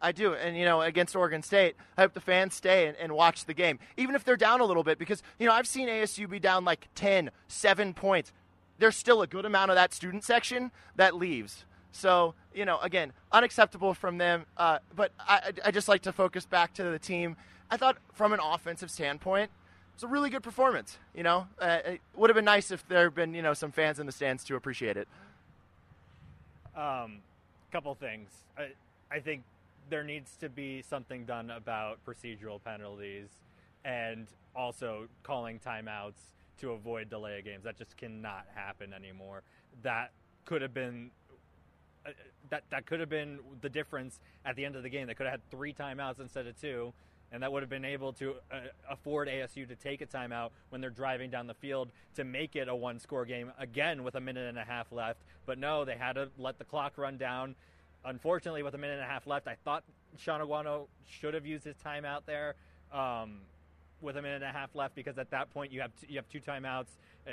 I 0.00 0.12
do. 0.12 0.32
And, 0.32 0.56
you 0.56 0.64
know, 0.64 0.80
against 0.80 1.16
Oregon 1.16 1.42
State, 1.42 1.74
I 1.98 2.02
hope 2.02 2.14
the 2.14 2.20
fans 2.20 2.54
stay 2.54 2.86
and, 2.86 2.96
and 2.96 3.12
watch 3.12 3.44
the 3.44 3.52
game, 3.52 3.80
even 3.96 4.14
if 4.14 4.22
they're 4.22 4.36
down 4.36 4.60
a 4.60 4.64
little 4.64 4.84
bit, 4.84 4.96
because, 4.98 5.22
you 5.38 5.46
know, 5.46 5.52
I've 5.52 5.66
seen 5.66 5.88
ASU 5.88 6.30
be 6.30 6.38
down 6.38 6.64
like 6.64 6.88
10, 6.94 7.30
7 7.48 7.92
points. 7.92 8.32
There's 8.78 8.96
still 8.96 9.22
a 9.22 9.26
good 9.26 9.44
amount 9.44 9.72
of 9.72 9.74
that 9.74 9.92
student 9.92 10.22
section 10.22 10.70
that 10.94 11.16
leaves. 11.16 11.64
So, 11.90 12.34
you 12.54 12.64
know, 12.64 12.78
again, 12.80 13.12
unacceptable 13.32 13.92
from 13.92 14.18
them. 14.18 14.46
Uh, 14.56 14.78
but 14.94 15.10
I, 15.18 15.52
I 15.64 15.70
just 15.72 15.88
like 15.88 16.02
to 16.02 16.12
focus 16.12 16.46
back 16.46 16.74
to 16.74 16.84
the 16.84 16.98
team. 16.98 17.36
I 17.68 17.76
thought, 17.76 17.96
from 18.12 18.32
an 18.32 18.40
offensive 18.40 18.90
standpoint, 18.90 19.50
it 19.50 19.94
was 19.96 20.02
a 20.04 20.08
really 20.08 20.30
good 20.30 20.42
performance. 20.42 20.98
You 21.14 21.24
know, 21.24 21.48
uh, 21.60 21.78
it 21.86 22.00
would 22.14 22.30
have 22.30 22.36
been 22.36 22.44
nice 22.44 22.70
if 22.70 22.86
there 22.86 23.04
had 23.04 23.14
been, 23.14 23.34
you 23.34 23.42
know, 23.42 23.54
some 23.54 23.72
fans 23.72 23.98
in 23.98 24.06
the 24.06 24.12
stands 24.12 24.44
to 24.44 24.54
appreciate 24.54 24.96
it. 24.96 25.08
Um, 26.76 27.22
couple 27.72 27.94
things. 27.94 28.28
I, 28.56 28.68
I 29.10 29.20
think 29.20 29.42
there 29.88 30.02
needs 30.02 30.36
to 30.36 30.48
be 30.48 30.82
something 30.82 31.24
done 31.24 31.50
about 31.50 32.04
procedural 32.04 32.62
penalties 32.62 33.28
and 33.84 34.26
also 34.54 35.06
calling 35.22 35.60
timeouts 35.60 36.34
to 36.60 36.72
avoid 36.72 37.08
delay 37.08 37.38
of 37.38 37.44
games. 37.44 37.64
That 37.64 37.76
just 37.76 37.96
cannot 37.96 38.46
happen 38.54 38.92
anymore. 38.92 39.42
That 39.82 40.12
could 40.44 40.62
have 40.62 40.74
been 40.74 41.10
uh, 42.04 42.10
that 42.50 42.64
that 42.70 42.86
could 42.86 43.00
have 43.00 43.08
been 43.08 43.38
the 43.60 43.68
difference 43.68 44.20
at 44.44 44.56
the 44.56 44.64
end 44.64 44.76
of 44.76 44.82
the 44.82 44.88
game. 44.88 45.06
They 45.06 45.14
could 45.14 45.26
have 45.26 45.32
had 45.32 45.50
three 45.50 45.72
timeouts 45.72 46.20
instead 46.20 46.46
of 46.46 46.58
two, 46.60 46.92
and 47.32 47.42
that 47.42 47.52
would 47.52 47.62
have 47.62 47.70
been 47.70 47.84
able 47.84 48.12
to 48.14 48.36
uh, 48.50 48.60
afford 48.88 49.28
ASU 49.28 49.68
to 49.68 49.74
take 49.74 50.00
a 50.00 50.06
timeout 50.06 50.50
when 50.70 50.80
they're 50.80 50.90
driving 50.90 51.30
down 51.30 51.46
the 51.46 51.54
field 51.54 51.90
to 52.14 52.24
make 52.24 52.56
it 52.56 52.68
a 52.68 52.74
one 52.74 52.98
score 52.98 53.24
game 53.24 53.52
again 53.58 54.02
with 54.02 54.14
a 54.14 54.20
minute 54.20 54.48
and 54.48 54.58
a 54.58 54.64
half 54.64 54.90
left. 54.92 55.20
But 55.44 55.58
no, 55.58 55.84
they 55.84 55.96
had 55.96 56.14
to 56.14 56.28
let 56.38 56.58
the 56.58 56.64
clock 56.64 56.96
run 56.96 57.16
down. 57.18 57.54
Unfortunately, 58.06 58.62
with 58.62 58.74
a 58.74 58.78
minute 58.78 58.94
and 58.94 59.02
a 59.02 59.06
half 59.06 59.26
left, 59.26 59.48
I 59.48 59.56
thought 59.64 59.82
Shaun 60.16 60.40
Aguano 60.40 60.86
should 61.08 61.34
have 61.34 61.44
used 61.44 61.64
his 61.64 61.74
timeout 61.84 62.20
there 62.24 62.54
um, 62.92 63.40
with 64.00 64.16
a 64.16 64.22
minute 64.22 64.42
and 64.42 64.44
a 64.44 64.52
half 64.52 64.74
left 64.74 64.94
because 64.94 65.18
at 65.18 65.30
that 65.30 65.52
point 65.52 65.72
you 65.72 65.80
have 65.80 65.90
t- 66.00 66.06
you 66.08 66.16
have 66.16 66.28
two 66.28 66.40
timeouts. 66.40 66.86
Uh, 67.26 67.32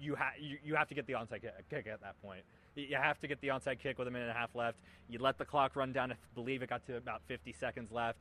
you, 0.00 0.16
ha- 0.16 0.32
you, 0.38 0.58
you 0.64 0.74
have 0.74 0.88
to 0.88 0.94
get 0.94 1.06
the 1.06 1.12
onside 1.12 1.42
kick 1.70 1.86
at 1.86 2.00
that 2.00 2.20
point. 2.22 2.40
You 2.74 2.96
have 2.96 3.20
to 3.20 3.28
get 3.28 3.40
the 3.40 3.48
onside 3.48 3.80
kick 3.80 3.98
with 3.98 4.06
a 4.06 4.10
minute 4.10 4.28
and 4.28 4.36
a 4.36 4.38
half 4.38 4.54
left. 4.54 4.78
You 5.08 5.18
let 5.18 5.38
the 5.38 5.44
clock 5.44 5.74
run 5.74 5.92
down. 5.92 6.12
I 6.12 6.16
believe 6.34 6.62
it 6.62 6.70
got 6.70 6.86
to 6.86 6.96
about 6.96 7.22
50 7.26 7.52
seconds 7.52 7.90
left. 7.90 8.18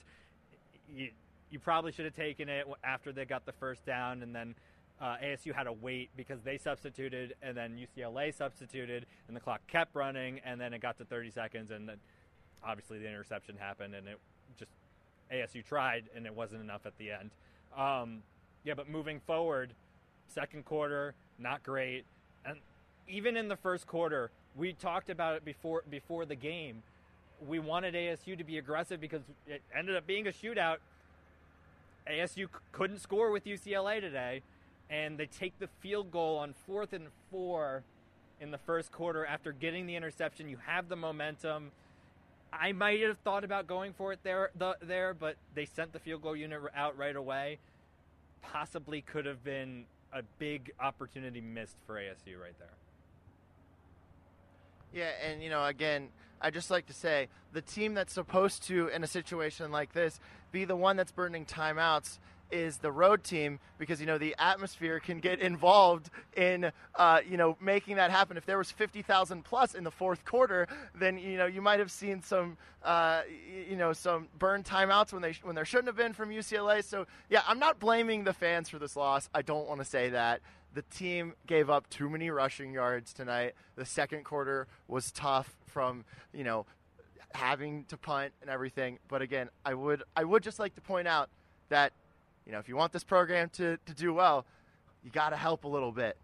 You, 0.96 1.10
you 1.52 1.60
probably 1.60 1.92
should 1.92 2.06
have 2.06 2.16
taken 2.16 2.50
it 2.50 2.66
after 2.84 3.12
they 3.12 3.26
got 3.26 3.46
the 3.46 3.52
first 3.52 3.86
down, 3.86 4.24
and 4.24 4.34
then 4.34 4.56
uh, 5.02 5.16
ASU 5.24 5.54
had 5.54 5.64
to 5.64 5.74
wait 5.74 6.10
because 6.18 6.42
they 6.42 6.58
substituted, 6.58 7.36
and 7.42 7.56
then 7.56 7.78
UCLA 7.78 8.34
substituted, 8.34 9.06
and 9.28 9.36
the 9.36 9.42
clock 9.42 9.62
kept 9.68 9.96
running, 9.96 10.40
and 10.44 10.60
then 10.60 10.74
it 10.74 10.82
got 10.82 10.98
to 10.98 11.06
30 11.06 11.32
seconds, 11.32 11.72
and 11.72 11.88
then 11.88 11.98
obviously 12.66 13.00
the 13.00 13.08
interception 13.08 13.56
happened, 13.58 13.94
and 13.94 14.08
it 14.08 14.20
just 14.58 14.72
ASU 15.32 15.64
tried, 15.64 16.06
and 16.16 16.26
it 16.26 16.36
wasn't 16.36 16.62
enough 16.62 16.86
at 16.86 16.98
the 16.98 17.12
end. 17.12 17.30
Um, 17.78 18.24
yeah, 18.64 18.74
but 18.74 18.90
moving 18.90 19.20
forward, 19.20 19.74
second 20.28 20.66
quarter 20.66 21.14
not 21.40 21.62
great, 21.64 22.04
and 22.46 22.58
even 23.08 23.38
in 23.38 23.48
the 23.48 23.56
first 23.56 23.86
quarter, 23.86 24.32
we 24.56 24.74
talked 24.74 25.10
about 25.10 25.36
it 25.36 25.46
before 25.46 25.84
before 25.90 26.26
the 26.26 26.36
game. 26.36 26.82
We 27.48 27.60
wanted 27.60 27.94
ASU 27.94 28.36
to 28.38 28.44
be 28.44 28.58
aggressive 28.58 29.00
because 29.00 29.22
it 29.46 29.62
ended 29.78 29.96
up 29.96 30.08
being 30.08 30.28
a 30.28 30.32
shootout. 30.32 30.78
ASU 32.10 32.46
c- 32.46 32.48
couldn't 32.72 33.00
score 33.00 33.30
with 33.32 33.46
UCLA 33.46 34.02
today, 34.02 34.42
and 34.90 35.18
they 35.18 35.26
take 35.26 35.58
the 35.60 35.68
field 35.80 36.12
goal 36.12 36.38
on 36.38 36.54
fourth 36.66 36.94
and 36.94 37.08
four 37.32 37.84
in 38.40 38.52
the 38.52 38.58
first 38.58 38.92
quarter 38.92 39.26
after 39.26 39.52
getting 39.52 39.88
the 39.88 39.96
interception. 39.96 40.50
You 40.50 40.58
have 40.66 40.90
the 40.90 40.96
momentum. 40.96 41.72
I 42.54 42.72
might 42.72 43.02
have 43.02 43.18
thought 43.20 43.44
about 43.44 43.68
going 43.68 43.94
for 43.94 44.14
it 44.14 44.20
there, 44.24 44.52
the, 44.58 44.78
there, 44.82 45.14
but 45.14 45.36
they 45.54 45.66
sent 45.66 45.92
the 45.92 46.00
field 46.00 46.22
goal 46.22 46.36
unit 46.36 46.62
out 46.76 46.98
right 46.98 47.16
away. 47.16 47.60
Possibly 48.42 49.02
could 49.02 49.26
have 49.26 49.44
been 49.44 49.86
a 50.14 50.22
big 50.40 50.72
opportunity 50.80 51.42
missed 51.42 51.76
for 51.86 51.96
ASU 51.96 52.40
right 52.42 52.58
there. 52.60 52.70
Yeah, 54.94 55.12
and 55.30 55.44
you 55.44 55.50
know, 55.50 55.66
again, 55.66 56.10
I 56.42 56.50
just 56.50 56.72
like 56.72 56.86
to 56.88 56.94
say 56.94 57.28
the 57.52 57.62
team 57.62 57.94
that's 57.94 58.14
supposed 58.14 58.64
to, 58.68 58.88
in 58.88 59.04
a 59.04 59.08
situation 59.08 59.72
like 59.72 59.94
this, 59.94 60.20
be 60.52 60.66
the 60.66 60.76
one 60.76 60.96
that's 60.96 61.12
burning 61.12 61.46
timeouts 61.46 62.20
is 62.52 62.78
the 62.78 62.92
road 62.92 63.24
team 63.24 63.60
because 63.78 64.00
you 64.00 64.06
know 64.06 64.18
the 64.18 64.36
atmosphere 64.40 65.00
can 65.00 65.20
get 65.20 65.40
involved 65.40 66.10
in 66.36 66.72
uh, 66.96 67.20
you 67.28 67.38
know 67.38 67.58
making 67.60 67.96
that 67.98 68.12
happen. 68.12 68.38
If 68.38 68.46
there 68.46 68.58
was 68.58 68.72
fifty 68.72 69.02
thousand 69.02 69.44
plus 69.44 69.76
in 69.76 69.84
the 69.84 69.92
fourth 69.92 70.26
quarter, 70.26 70.68
then 70.96 71.18
you 71.18 71.38
know 71.38 71.46
you 71.46 71.62
might 71.62 71.80
have 71.80 71.92
seen 71.92 72.22
some 72.22 72.58
uh, 72.84 73.22
you 73.70 73.76
know 73.76 73.94
some 73.94 74.28
burn 74.38 74.64
timeouts 74.64 75.14
when 75.14 75.22
they 75.22 75.34
when 75.44 75.56
there 75.56 75.66
shouldn't 75.66 75.88
have 75.88 75.98
been 75.98 76.14
from 76.14 76.30
UCLA. 76.30 76.84
So 76.84 77.06
yeah, 77.30 77.42
I'm 77.48 77.60
not 77.60 77.80
blaming 77.80 78.24
the 78.24 78.34
fans 78.34 78.70
for 78.70 78.80
this 78.80 78.96
loss. 78.96 79.30
I 79.34 79.42
don't 79.42 79.68
want 79.68 79.80
to 79.82 79.86
say 79.86 80.10
that. 80.10 80.42
The 80.74 80.82
team 80.84 81.34
gave 81.48 81.70
up 81.70 81.90
too 81.90 82.10
many 82.10 82.30
rushing 82.30 82.72
yards 82.74 83.14
tonight. 83.14 83.54
The 83.76 83.86
second 83.86 84.26
quarter 84.26 84.68
was 84.88 85.12
tough 85.12 85.56
from 85.66 86.06
you 86.34 86.44
know 86.44 86.66
having 87.34 87.86
to 87.86 87.98
punt 87.98 88.34
and 88.42 88.50
everything. 88.50 89.00
But 89.08 89.22
again, 89.22 89.50
I 89.66 89.74
would 89.74 90.04
I 90.16 90.24
would 90.24 90.44
just 90.44 90.60
like 90.60 90.76
to 90.76 90.82
point 90.82 91.08
out 91.08 91.30
that 91.70 91.94
you 92.48 92.54
know 92.54 92.60
if 92.60 92.70
you 92.70 92.78
want 92.78 92.94
this 92.94 93.04
program 93.04 93.50
to, 93.50 93.78
to 93.86 93.94
do 93.94 94.14
well, 94.14 94.46
you 95.04 95.12
got 95.12 95.30
to 95.30 95.36
help 95.36 95.66
a 95.66 95.68
little 95.68 95.92
bit. 95.92 96.18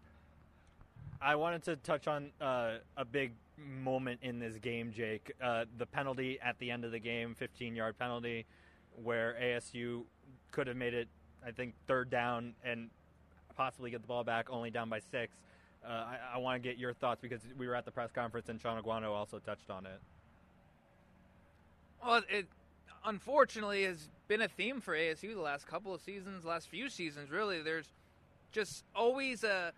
I 1.20 1.36
wanted 1.36 1.62
to 1.64 1.76
touch 1.76 2.08
on 2.08 2.30
uh, 2.40 2.78
a 2.96 3.04
big 3.04 3.32
moment 3.58 4.20
in 4.22 4.38
this 4.38 4.56
game, 4.56 4.90
Jake. 4.92 5.32
Uh, 5.40 5.66
the 5.78 5.86
penalty 5.86 6.38
at 6.42 6.58
the 6.58 6.70
end 6.70 6.84
of 6.84 6.92
the 6.92 6.98
game, 6.98 7.34
15 7.34 7.76
yard 7.76 7.98
penalty, 7.98 8.46
where 9.02 9.36
ASU 9.40 10.02
could 10.50 10.66
have 10.66 10.76
made 10.76 10.94
it, 10.94 11.08
I 11.46 11.50
think, 11.50 11.74
third 11.86 12.10
down 12.10 12.54
and 12.64 12.88
possibly 13.54 13.90
get 13.90 14.00
the 14.00 14.08
ball 14.08 14.24
back, 14.24 14.48
only 14.50 14.70
down 14.70 14.88
by 14.88 14.98
six. 14.98 15.36
Uh, 15.86 15.90
I, 15.90 16.18
I 16.34 16.38
want 16.38 16.62
to 16.62 16.68
get 16.68 16.78
your 16.78 16.94
thoughts 16.94 17.20
because 17.20 17.40
we 17.58 17.68
were 17.68 17.74
at 17.74 17.84
the 17.84 17.90
press 17.90 18.10
conference 18.10 18.48
and 18.48 18.58
Shaun 18.60 18.82
Aguano 18.82 19.10
also 19.10 19.38
touched 19.38 19.70
on 19.70 19.84
it. 19.84 20.00
Well, 22.02 22.22
it 22.28 22.48
unfortunately 23.04 23.84
has 23.84 24.08
been 24.28 24.42
a 24.42 24.48
theme 24.48 24.80
for 24.80 24.94
ASU 24.94 25.34
the 25.34 25.40
last 25.40 25.66
couple 25.66 25.94
of 25.94 26.00
seasons, 26.00 26.44
last 26.44 26.68
few 26.68 26.88
seasons. 26.88 27.30
Really, 27.30 27.62
there's 27.62 27.88
just 28.52 28.84
always 28.94 29.44
a 29.44 29.72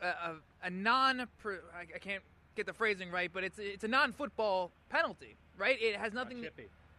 a, 0.00 0.06
a, 0.06 0.34
a 0.64 0.70
non. 0.70 1.20
I 1.20 1.98
can't 1.98 2.22
get 2.56 2.66
the 2.66 2.72
phrasing 2.72 3.10
right, 3.10 3.30
but 3.32 3.44
it's 3.44 3.58
it's 3.58 3.84
a 3.84 3.88
non-football 3.88 4.70
penalty, 4.90 5.36
right? 5.58 5.76
It 5.80 5.96
has 5.96 6.12
nothing. 6.12 6.46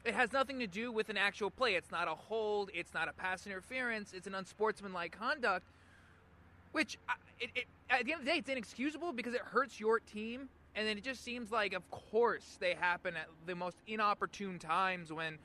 It 0.05 0.13
has 0.13 0.31
nothing 0.31 0.59
to 0.59 0.67
do 0.67 0.91
with 0.91 1.09
an 1.09 1.17
actual 1.17 1.49
play. 1.49 1.73
It's 1.73 1.91
not 1.91 2.07
a 2.07 2.13
hold. 2.13 2.69
It's 2.75 2.93
not 2.93 3.07
a 3.07 3.13
pass 3.13 3.47
interference. 3.47 4.13
It's 4.13 4.27
an 4.27 4.35
unsportsmanlike 4.35 5.17
conduct, 5.17 5.65
which 6.73 6.99
uh, 7.09 7.13
it, 7.39 7.49
it, 7.55 7.65
at 7.89 8.05
the 8.05 8.11
end 8.11 8.21
of 8.21 8.25
the 8.25 8.31
day, 8.31 8.37
it's 8.37 8.49
inexcusable 8.49 9.13
because 9.13 9.33
it 9.33 9.41
hurts 9.41 9.79
your 9.79 9.99
team. 9.99 10.47
And 10.75 10.85
then 10.85 10.97
it 10.97 11.03
just 11.03 11.23
seems 11.23 11.51
like, 11.51 11.73
of 11.73 11.89
course, 11.89 12.57
they 12.59 12.73
happen 12.73 13.15
at 13.15 13.27
the 13.45 13.55
most 13.55 13.77
inopportune 13.87 14.59
times 14.59 15.11
when 15.11 15.37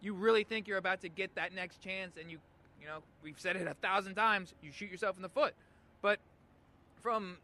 you 0.00 0.14
really 0.14 0.42
think 0.42 0.66
you're 0.66 0.78
about 0.78 1.00
to 1.02 1.08
get 1.08 1.34
that 1.36 1.54
next 1.54 1.80
chance, 1.80 2.16
and 2.20 2.30
you, 2.30 2.38
you 2.80 2.86
know, 2.88 2.98
we've 3.22 3.38
said 3.38 3.54
it 3.54 3.68
a 3.68 3.74
thousand 3.74 4.16
times, 4.16 4.54
you 4.60 4.72
shoot 4.72 4.90
yourself 4.90 5.16
in 5.16 5.22
the 5.22 5.28
foot. 5.28 5.54
But 6.02 6.18
from 7.00 7.36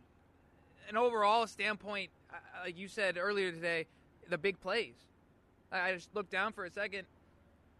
an 0.88 0.96
overall 0.96 1.46
standpoint, 1.46 2.10
uh, 2.32 2.36
uh, 2.36 2.64
like 2.64 2.76
you 2.76 2.88
said 2.88 3.16
earlier 3.16 3.52
today, 3.52 3.86
the 4.28 4.38
big 4.38 4.60
plays. 4.60 4.94
I 5.70 5.92
just 5.92 6.14
looked 6.14 6.30
down 6.30 6.52
for 6.52 6.64
a 6.64 6.70
second. 6.70 7.06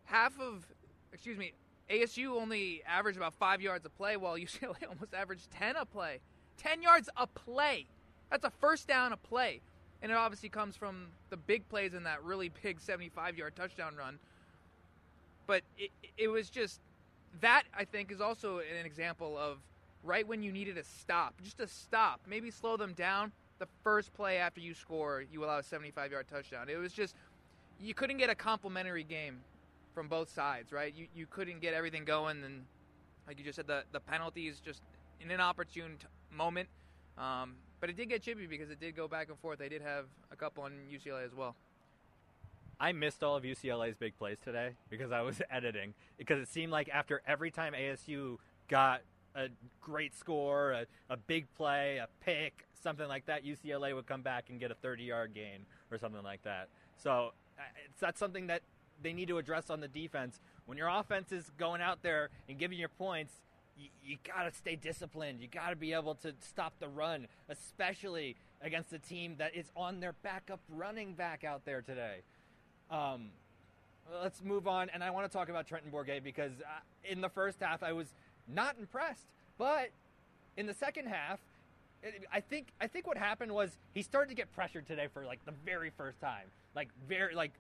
Half 0.04 0.38
of, 0.38 0.64
excuse 1.12 1.36
me, 1.36 1.52
ASU 1.90 2.40
only 2.40 2.82
averaged 2.86 3.16
about 3.16 3.34
five 3.34 3.60
yards 3.60 3.84
a 3.86 3.88
play, 3.88 4.16
while 4.16 4.36
UCLA 4.36 4.76
almost 4.88 5.14
averaged 5.14 5.50
10 5.50 5.76
a 5.76 5.84
play. 5.84 6.20
10 6.58 6.82
yards 6.82 7.08
a 7.16 7.26
play. 7.26 7.86
That's 8.30 8.44
a 8.44 8.50
first 8.50 8.86
down 8.86 9.12
a 9.12 9.16
play. 9.16 9.60
And 10.02 10.12
it 10.12 10.14
obviously 10.16 10.48
comes 10.48 10.76
from 10.76 11.08
the 11.30 11.36
big 11.36 11.68
plays 11.68 11.94
in 11.94 12.04
that 12.04 12.22
really 12.22 12.50
big 12.62 12.80
75 12.80 13.36
yard 13.36 13.56
touchdown 13.56 13.96
run. 13.96 14.18
But 15.46 15.62
it, 15.76 15.90
it 16.16 16.28
was 16.28 16.50
just, 16.50 16.80
that 17.40 17.64
I 17.76 17.84
think 17.84 18.12
is 18.12 18.20
also 18.20 18.58
an 18.58 18.84
example 18.84 19.36
of 19.38 19.58
right 20.04 20.26
when 20.26 20.42
you 20.42 20.52
needed 20.52 20.78
a 20.78 20.84
stop, 20.84 21.34
just 21.42 21.60
a 21.60 21.66
stop, 21.66 22.20
maybe 22.28 22.50
slow 22.50 22.76
them 22.76 22.92
down. 22.92 23.32
The 23.58 23.66
first 23.82 24.14
play 24.14 24.36
after 24.36 24.60
you 24.60 24.72
score, 24.72 25.24
you 25.32 25.44
allow 25.44 25.58
a 25.58 25.62
75 25.62 26.12
yard 26.12 26.26
touchdown. 26.28 26.68
It 26.68 26.76
was 26.76 26.92
just, 26.92 27.16
you 27.80 27.92
couldn't 27.94 28.18
get 28.18 28.30
a 28.30 28.34
complimentary 28.34 29.04
game 29.04 29.40
from 29.98 30.06
both 30.06 30.32
sides, 30.32 30.72
right? 30.72 30.94
You 30.94 31.08
you 31.12 31.26
couldn't 31.26 31.60
get 31.60 31.74
everything 31.74 32.04
going, 32.04 32.44
and 32.44 32.64
like 33.26 33.36
you 33.36 33.44
just 33.44 33.56
said, 33.56 33.66
the 33.66 33.82
the 33.90 33.98
penalties 33.98 34.60
just 34.64 34.80
an 35.28 35.40
opportune 35.40 35.96
t- 35.98 36.06
moment. 36.30 36.68
Um, 37.18 37.56
but 37.80 37.90
it 37.90 37.96
did 37.96 38.08
get 38.08 38.22
chippy 38.22 38.46
because 38.46 38.70
it 38.70 38.80
did 38.80 38.96
go 38.96 39.08
back 39.08 39.28
and 39.28 39.38
forth. 39.38 39.58
They 39.58 39.68
did 39.68 39.82
have 39.82 40.06
a 40.32 40.36
couple 40.36 40.64
on 40.64 40.72
UCLA 40.92 41.24
as 41.24 41.34
well. 41.34 41.54
I 42.80 42.92
missed 42.92 43.24
all 43.24 43.36
of 43.36 43.42
UCLA's 43.42 43.96
big 43.96 44.16
plays 44.16 44.38
today 44.44 44.70
because 44.88 45.10
I 45.10 45.22
was 45.22 45.42
editing. 45.50 45.94
Because 46.16 46.40
it 46.40 46.48
seemed 46.48 46.72
like 46.72 46.88
after 46.88 47.22
every 47.26 47.50
time 47.50 47.72
ASU 47.72 48.38
got 48.68 49.02
a 49.34 49.48
great 49.80 50.14
score, 50.16 50.72
a, 50.72 50.86
a 51.10 51.16
big 51.16 51.46
play, 51.56 51.98
a 51.98 52.08
pick, 52.24 52.66
something 52.82 53.08
like 53.08 53.26
that, 53.26 53.44
UCLA 53.44 53.94
would 53.94 54.06
come 54.06 54.22
back 54.22 54.46
and 54.50 54.60
get 54.60 54.70
a 54.70 54.74
30 54.74 55.04
yard 55.04 55.34
gain 55.34 55.66
or 55.90 55.98
something 55.98 56.22
like 56.22 56.42
that. 56.44 56.68
So 56.96 57.32
uh, 57.58 57.62
it's 57.84 58.00
that's 58.00 58.18
something 58.18 58.46
that 58.48 58.62
they 59.02 59.12
need 59.12 59.28
to 59.28 59.38
address 59.38 59.70
on 59.70 59.80
the 59.80 59.88
defense. 59.88 60.40
When 60.66 60.78
your 60.78 60.88
offense 60.88 61.32
is 61.32 61.50
going 61.56 61.80
out 61.80 62.02
there 62.02 62.30
and 62.48 62.58
giving 62.58 62.78
your 62.78 62.88
points, 62.88 63.32
you, 64.02 64.16
got 64.24 64.44
to 64.44 64.56
stay 64.56 64.76
disciplined. 64.76 65.40
You 65.40 65.48
got 65.48 65.70
to 65.70 65.76
be 65.76 65.92
able 65.92 66.14
to 66.16 66.32
stop 66.40 66.72
the 66.80 66.88
run, 66.88 67.26
especially 67.48 68.36
against 68.62 68.92
a 68.92 68.98
team 68.98 69.36
that 69.38 69.54
is 69.54 69.70
on 69.76 70.00
their 70.00 70.14
backup 70.22 70.60
running 70.68 71.14
back 71.14 71.44
out 71.44 71.64
there 71.64 71.82
today. 71.82 72.18
Um, 72.90 73.28
let's 74.22 74.42
move 74.42 74.66
on, 74.66 74.90
and 74.90 75.04
I 75.04 75.10
want 75.10 75.30
to 75.30 75.36
talk 75.36 75.48
about 75.48 75.66
Trenton 75.66 75.90
Bourguet 75.90 76.24
because 76.24 76.52
uh, 76.60 76.80
in 77.04 77.20
the 77.20 77.28
first 77.28 77.60
half 77.60 77.82
I 77.82 77.92
was 77.92 78.06
not 78.48 78.76
impressed, 78.78 79.26
but 79.58 79.90
in 80.56 80.66
the 80.66 80.74
second 80.74 81.06
half, 81.06 81.38
I 82.32 82.40
think 82.40 82.68
I 82.80 82.86
think 82.86 83.06
what 83.06 83.16
happened 83.16 83.52
was 83.52 83.76
he 83.92 84.02
started 84.02 84.28
to 84.28 84.34
get 84.36 84.52
pressured 84.54 84.86
today 84.86 85.08
for 85.12 85.24
like 85.24 85.44
the 85.44 85.54
very 85.64 85.90
first 85.90 86.20
time, 86.20 86.46
like 86.74 86.88
very 87.08 87.34
like 87.34 87.52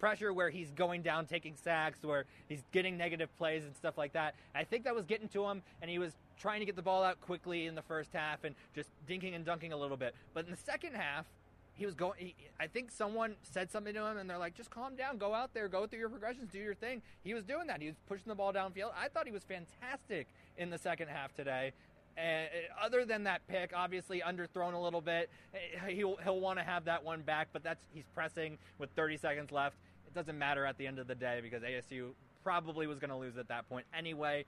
pressure 0.00 0.32
where 0.32 0.50
he's 0.50 0.70
going 0.72 1.02
down, 1.02 1.26
taking 1.26 1.54
sacks, 1.54 2.02
where 2.02 2.24
he's 2.48 2.64
getting 2.72 2.96
negative 2.96 3.28
plays 3.38 3.64
and 3.64 3.76
stuff 3.76 3.96
like 3.96 4.14
that. 4.14 4.34
I 4.54 4.64
think 4.64 4.84
that 4.84 4.94
was 4.94 5.04
getting 5.04 5.28
to 5.28 5.44
him, 5.44 5.62
and 5.80 5.90
he 5.90 5.98
was 5.98 6.16
trying 6.40 6.60
to 6.60 6.66
get 6.66 6.74
the 6.74 6.82
ball 6.82 7.04
out 7.04 7.20
quickly 7.20 7.66
in 7.66 7.74
the 7.74 7.82
first 7.82 8.12
half 8.12 8.42
and 8.42 8.56
just 8.74 8.88
dinking 9.08 9.36
and 9.36 9.44
dunking 9.44 9.72
a 9.72 9.76
little 9.76 9.96
bit. 9.98 10.14
But 10.34 10.46
in 10.46 10.50
the 10.50 10.56
second 10.56 10.94
half, 10.94 11.26
he 11.74 11.86
was 11.86 11.94
going. 11.94 12.18
He, 12.18 12.34
I 12.58 12.66
think 12.66 12.90
someone 12.90 13.36
said 13.42 13.70
something 13.70 13.94
to 13.94 14.04
him, 14.04 14.18
and 14.18 14.28
they're 14.28 14.38
like, 14.38 14.54
"Just 14.54 14.70
calm 14.70 14.96
down, 14.96 15.18
go 15.18 15.32
out 15.34 15.54
there, 15.54 15.68
go 15.68 15.86
through 15.86 16.00
your 16.00 16.08
progressions, 16.08 16.50
do 16.52 16.58
your 16.58 16.74
thing." 16.74 17.00
He 17.22 17.32
was 17.32 17.44
doing 17.44 17.66
that. 17.68 17.80
He 17.80 17.86
was 17.86 17.96
pushing 18.08 18.28
the 18.28 18.34
ball 18.34 18.52
downfield. 18.52 18.90
I 18.98 19.08
thought 19.08 19.26
he 19.26 19.32
was 19.32 19.44
fantastic 19.44 20.26
in 20.58 20.70
the 20.70 20.78
second 20.78 21.08
half 21.08 21.32
today. 21.34 21.72
And 22.16 22.48
uh, 22.48 22.84
other 22.84 23.04
than 23.04 23.24
that 23.24 23.46
pick, 23.48 23.72
obviously 23.74 24.20
underthrown 24.20 24.74
a 24.74 24.78
little 24.78 25.00
bit, 25.00 25.30
eh, 25.54 25.90
he'll 25.92 26.16
he'll 26.16 26.40
want 26.40 26.58
to 26.58 26.64
have 26.64 26.84
that 26.84 27.02
one 27.02 27.22
back. 27.22 27.48
But 27.52 27.62
that's 27.62 27.82
he's 27.94 28.04
pressing 28.14 28.58
with 28.78 28.90
30 28.90 29.16
seconds 29.16 29.52
left. 29.52 29.76
It 30.10 30.14
doesn't 30.14 30.38
matter 30.38 30.66
at 30.66 30.78
the 30.78 30.86
end 30.86 30.98
of 30.98 31.06
the 31.06 31.14
day 31.14 31.40
because 31.42 31.62
ASU 31.62 32.10
probably 32.42 32.86
was 32.86 32.98
going 32.98 33.10
to 33.10 33.16
lose 33.16 33.36
at 33.36 33.48
that 33.48 33.68
point 33.68 33.86
anyway. 33.96 34.44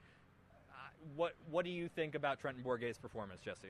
Uh, 0.70 0.74
what 1.16 1.34
what 1.50 1.64
do 1.64 1.70
you 1.70 1.88
think 1.88 2.14
about 2.14 2.40
Trenton 2.40 2.62
Bourguet's 2.62 2.98
performance, 2.98 3.40
Jesse? 3.40 3.68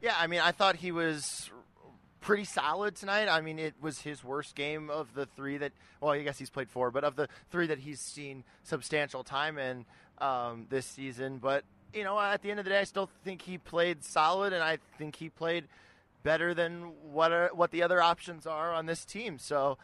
Yeah, 0.00 0.14
I 0.18 0.26
mean, 0.26 0.40
I 0.40 0.52
thought 0.52 0.76
he 0.76 0.92
was 0.92 1.50
pretty 2.20 2.44
solid 2.44 2.96
tonight. 2.96 3.28
I 3.28 3.40
mean, 3.40 3.58
it 3.58 3.74
was 3.80 4.00
his 4.00 4.22
worst 4.22 4.54
game 4.54 4.90
of 4.90 5.14
the 5.14 5.26
three 5.26 5.58
that, 5.58 5.72
well, 6.00 6.12
I 6.12 6.22
guess 6.22 6.38
he's 6.38 6.50
played 6.50 6.68
four, 6.68 6.90
but 6.90 7.04
of 7.04 7.16
the 7.16 7.28
three 7.50 7.66
that 7.66 7.78
he's 7.78 8.00
seen 8.00 8.44
substantial 8.62 9.24
time 9.24 9.58
in 9.58 9.84
um, 10.18 10.66
this 10.68 10.86
season. 10.86 11.38
But, 11.38 11.64
you 11.92 12.04
know, 12.04 12.18
at 12.18 12.42
the 12.42 12.50
end 12.50 12.60
of 12.60 12.64
the 12.64 12.70
day, 12.70 12.80
I 12.80 12.84
still 12.84 13.10
think 13.24 13.42
he 13.42 13.58
played 13.58 14.04
solid, 14.04 14.52
and 14.52 14.62
I 14.62 14.78
think 14.98 15.16
he 15.16 15.28
played 15.28 15.64
better 16.22 16.54
than 16.54 16.92
what 17.12 17.32
are, 17.32 17.50
what 17.52 17.70
the 17.70 17.82
other 17.82 18.02
options 18.02 18.46
are 18.46 18.72
on 18.72 18.86
this 18.86 19.04
team. 19.04 19.38
So 19.38 19.78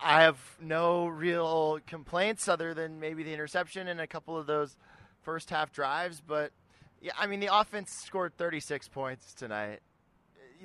I, 0.00 0.22
have 0.22 0.38
no 0.60 1.06
real 1.06 1.80
complaints 1.86 2.48
other 2.48 2.74
than 2.74 3.00
maybe 3.00 3.22
the 3.22 3.32
interception 3.32 3.88
and 3.88 4.00
a 4.00 4.06
couple 4.06 4.36
of 4.36 4.46
those 4.46 4.76
first 5.22 5.50
half 5.50 5.72
drives. 5.72 6.22
But, 6.24 6.52
yeah, 7.00 7.12
I 7.18 7.26
mean, 7.26 7.40
the 7.40 7.54
offense 7.54 7.92
scored 8.04 8.36
36 8.36 8.88
points 8.88 9.34
tonight 9.34 9.80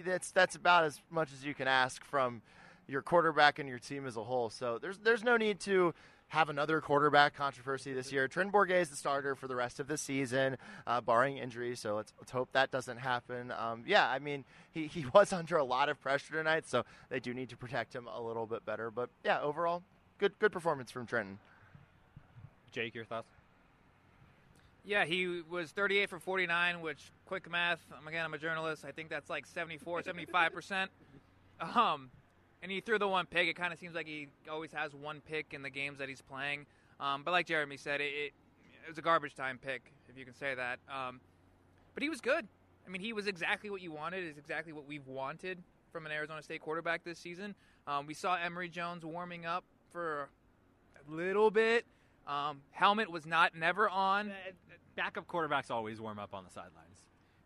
that's 0.06 0.32
that's 0.32 0.56
about 0.56 0.84
as 0.84 1.02
much 1.10 1.32
as 1.34 1.44
you 1.46 1.54
can 1.54 1.68
ask 1.68 2.04
from 2.04 2.42
your 2.88 3.02
quarterback 3.02 3.60
and 3.60 3.68
your 3.68 3.80
team 3.80 4.06
as 4.06 4.18
a 4.18 4.24
whole. 4.24 4.50
So 4.50 4.80
there's 4.82 4.98
there's 5.00 5.24
no 5.24 5.38
need 5.38 5.60
to 5.62 5.94
have 6.32 6.48
another 6.48 6.80
quarterback 6.80 7.36
controversy 7.36 7.92
this 7.92 8.10
year. 8.10 8.26
Trent 8.26 8.54
Bourguet 8.54 8.80
is 8.84 8.90
the 8.90 8.96
starter 8.96 9.36
for 9.36 9.50
the 9.50 9.56
rest 9.56 9.82
of 9.82 9.88
the 9.90 9.98
season, 9.98 10.56
uh, 10.88 11.02
barring 11.02 11.38
injury. 11.38 11.76
So 11.76 11.98
let's, 11.98 12.14
let's 12.20 12.32
hope 12.32 12.48
that 12.54 12.72
doesn't 12.72 13.00
happen. 13.00 13.52
Um, 13.52 13.84
yeah, 13.86 14.10
I 14.10 14.20
mean, 14.20 14.46
he, 14.72 14.88
he 14.88 15.06
was 15.14 15.34
under 15.34 15.58
a 15.58 15.64
lot 15.64 15.90
of 15.90 16.00
pressure 16.00 16.32
tonight, 16.32 16.70
so 16.70 16.86
they 17.10 17.20
do 17.20 17.34
need 17.34 17.50
to 17.50 17.58
protect 17.58 17.94
him 17.94 18.08
a 18.08 18.22
little 18.22 18.46
bit 18.46 18.66
better. 18.66 18.90
But 18.90 19.10
yeah, 19.26 19.42
overall, 19.42 19.84
good 20.20 20.32
good 20.40 20.54
performance 20.54 20.90
from 20.90 21.06
Trenton. 21.06 21.38
Jake, 22.72 22.96
your 22.96 23.04
thoughts? 23.04 23.28
Yeah, 24.86 25.04
he 25.04 25.42
was 25.50 25.72
38 25.72 26.10
for 26.10 26.20
49, 26.20 26.80
which 26.80 27.12
quick 27.26 27.52
math. 27.52 27.82
Again, 28.08 28.24
I'm 28.24 28.34
a 28.34 28.38
journalist. 28.38 28.86
I 28.86 28.92
think 28.92 29.10
that's 29.10 29.30
like 29.30 29.46
74, 29.46 30.04
75 30.04 30.54
percent. 30.54 30.92
Um, 31.60 32.10
and 32.62 32.72
he 32.72 32.82
threw 32.82 33.00
the 33.00 33.08
one 33.08 33.26
pick. 33.26 33.48
It 33.48 33.56
kind 33.56 33.74
of 33.74 33.80
seems 33.80 33.96
like 33.96 34.08
he 34.08 34.28
always 34.50 34.72
has 34.74 34.94
one 34.94 35.22
pick 35.22 35.54
in 35.54 35.62
the 35.62 35.70
games 35.70 35.98
that 36.00 36.10
he's 36.10 36.22
playing. 36.22 36.66
Um, 37.00 37.24
but 37.24 37.32
like 37.32 37.48
Jeremy 37.48 37.78
said, 37.78 38.02
it, 38.02 38.06
it, 38.06 38.34
it, 38.86 38.90
was 38.90 38.98
a 38.98 39.02
garbage 39.02 39.36
time 39.36 39.60
pick, 39.64 39.92
if 40.10 40.18
you 40.18 40.26
can 40.26 40.36
say 40.36 40.54
that. 40.56 40.80
Um, 40.90 41.20
but 41.94 42.04
he 42.04 42.10
was 42.10 42.22
good. 42.22 42.48
I 42.86 42.90
mean, 42.90 43.02
he 43.02 43.14
was 43.14 43.28
exactly 43.28 43.70
what 43.70 43.82
you 43.82 43.92
wanted. 43.92 44.24
Is 44.24 44.38
exactly 44.38 44.74
what 44.74 44.88
we've 44.88 45.08
wanted 45.08 45.58
from 45.92 46.06
an 46.06 46.12
Arizona 46.12 46.42
State 46.42 46.62
quarterback 46.62 47.04
this 47.04 47.20
season. 47.20 47.56
Um, 47.88 48.06
we 48.06 48.14
saw 48.14 48.36
Emory 48.36 48.70
Jones 48.70 49.04
warming 49.04 49.46
up 49.46 49.64
for 49.92 50.30
a 50.96 51.12
little 51.12 51.52
bit. 51.52 51.86
Um, 52.28 52.62
helmet 52.72 53.12
was 53.12 53.26
not 53.26 53.56
never 53.56 53.90
on. 53.90 54.32
Backup 54.96 55.28
quarterbacks 55.28 55.72
always 55.72 56.00
warm 56.00 56.20
up 56.20 56.34
on 56.34 56.44
the 56.44 56.52
sidelines. 56.52 56.91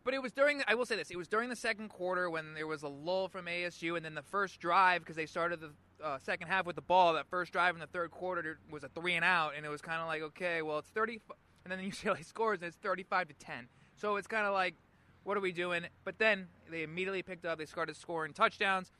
But 0.06 0.14
it 0.14 0.22
was 0.22 0.30
during. 0.30 0.62
I 0.68 0.76
will 0.76 0.86
say 0.86 0.94
this: 0.94 1.10
it 1.10 1.16
was 1.16 1.26
during 1.26 1.48
the 1.48 1.56
second 1.56 1.88
quarter 1.88 2.30
when 2.30 2.54
there 2.54 2.68
was 2.68 2.84
a 2.84 2.88
lull 2.88 3.26
from 3.26 3.46
ASU, 3.46 3.96
and 3.96 4.04
then 4.04 4.14
the 4.14 4.22
first 4.22 4.60
drive 4.60 5.00
because 5.00 5.16
they 5.16 5.26
started 5.26 5.58
the 5.60 5.72
uh, 6.00 6.18
second 6.18 6.46
half 6.46 6.64
with 6.64 6.76
the 6.76 6.82
ball. 6.82 7.14
That 7.14 7.26
first 7.28 7.52
drive 7.52 7.74
in 7.74 7.80
the 7.80 7.88
third 7.88 8.12
quarter 8.12 8.60
was 8.70 8.84
a 8.84 8.88
three 8.88 9.14
and 9.14 9.24
out, 9.24 9.54
and 9.56 9.66
it 9.66 9.68
was 9.68 9.82
kind 9.82 10.00
of 10.00 10.06
like, 10.06 10.22
okay, 10.22 10.62
well, 10.62 10.78
it's 10.78 10.90
thirty, 10.90 11.20
and 11.64 11.72
then 11.72 11.80
UCLA 11.90 12.24
scores, 12.24 12.60
and 12.60 12.68
it's 12.68 12.76
thirty-five 12.76 13.26
to 13.26 13.34
ten. 13.34 13.66
So 13.96 14.14
it's 14.14 14.28
kind 14.28 14.46
of 14.46 14.54
like, 14.54 14.76
what 15.24 15.36
are 15.36 15.40
we 15.40 15.50
doing? 15.50 15.84
But 16.04 16.20
then 16.20 16.46
they 16.70 16.84
immediately 16.84 17.24
picked 17.24 17.44
up. 17.44 17.58
They 17.58 17.66
started 17.66 17.96
scoring 17.96 18.32
touchdowns. 18.32 18.92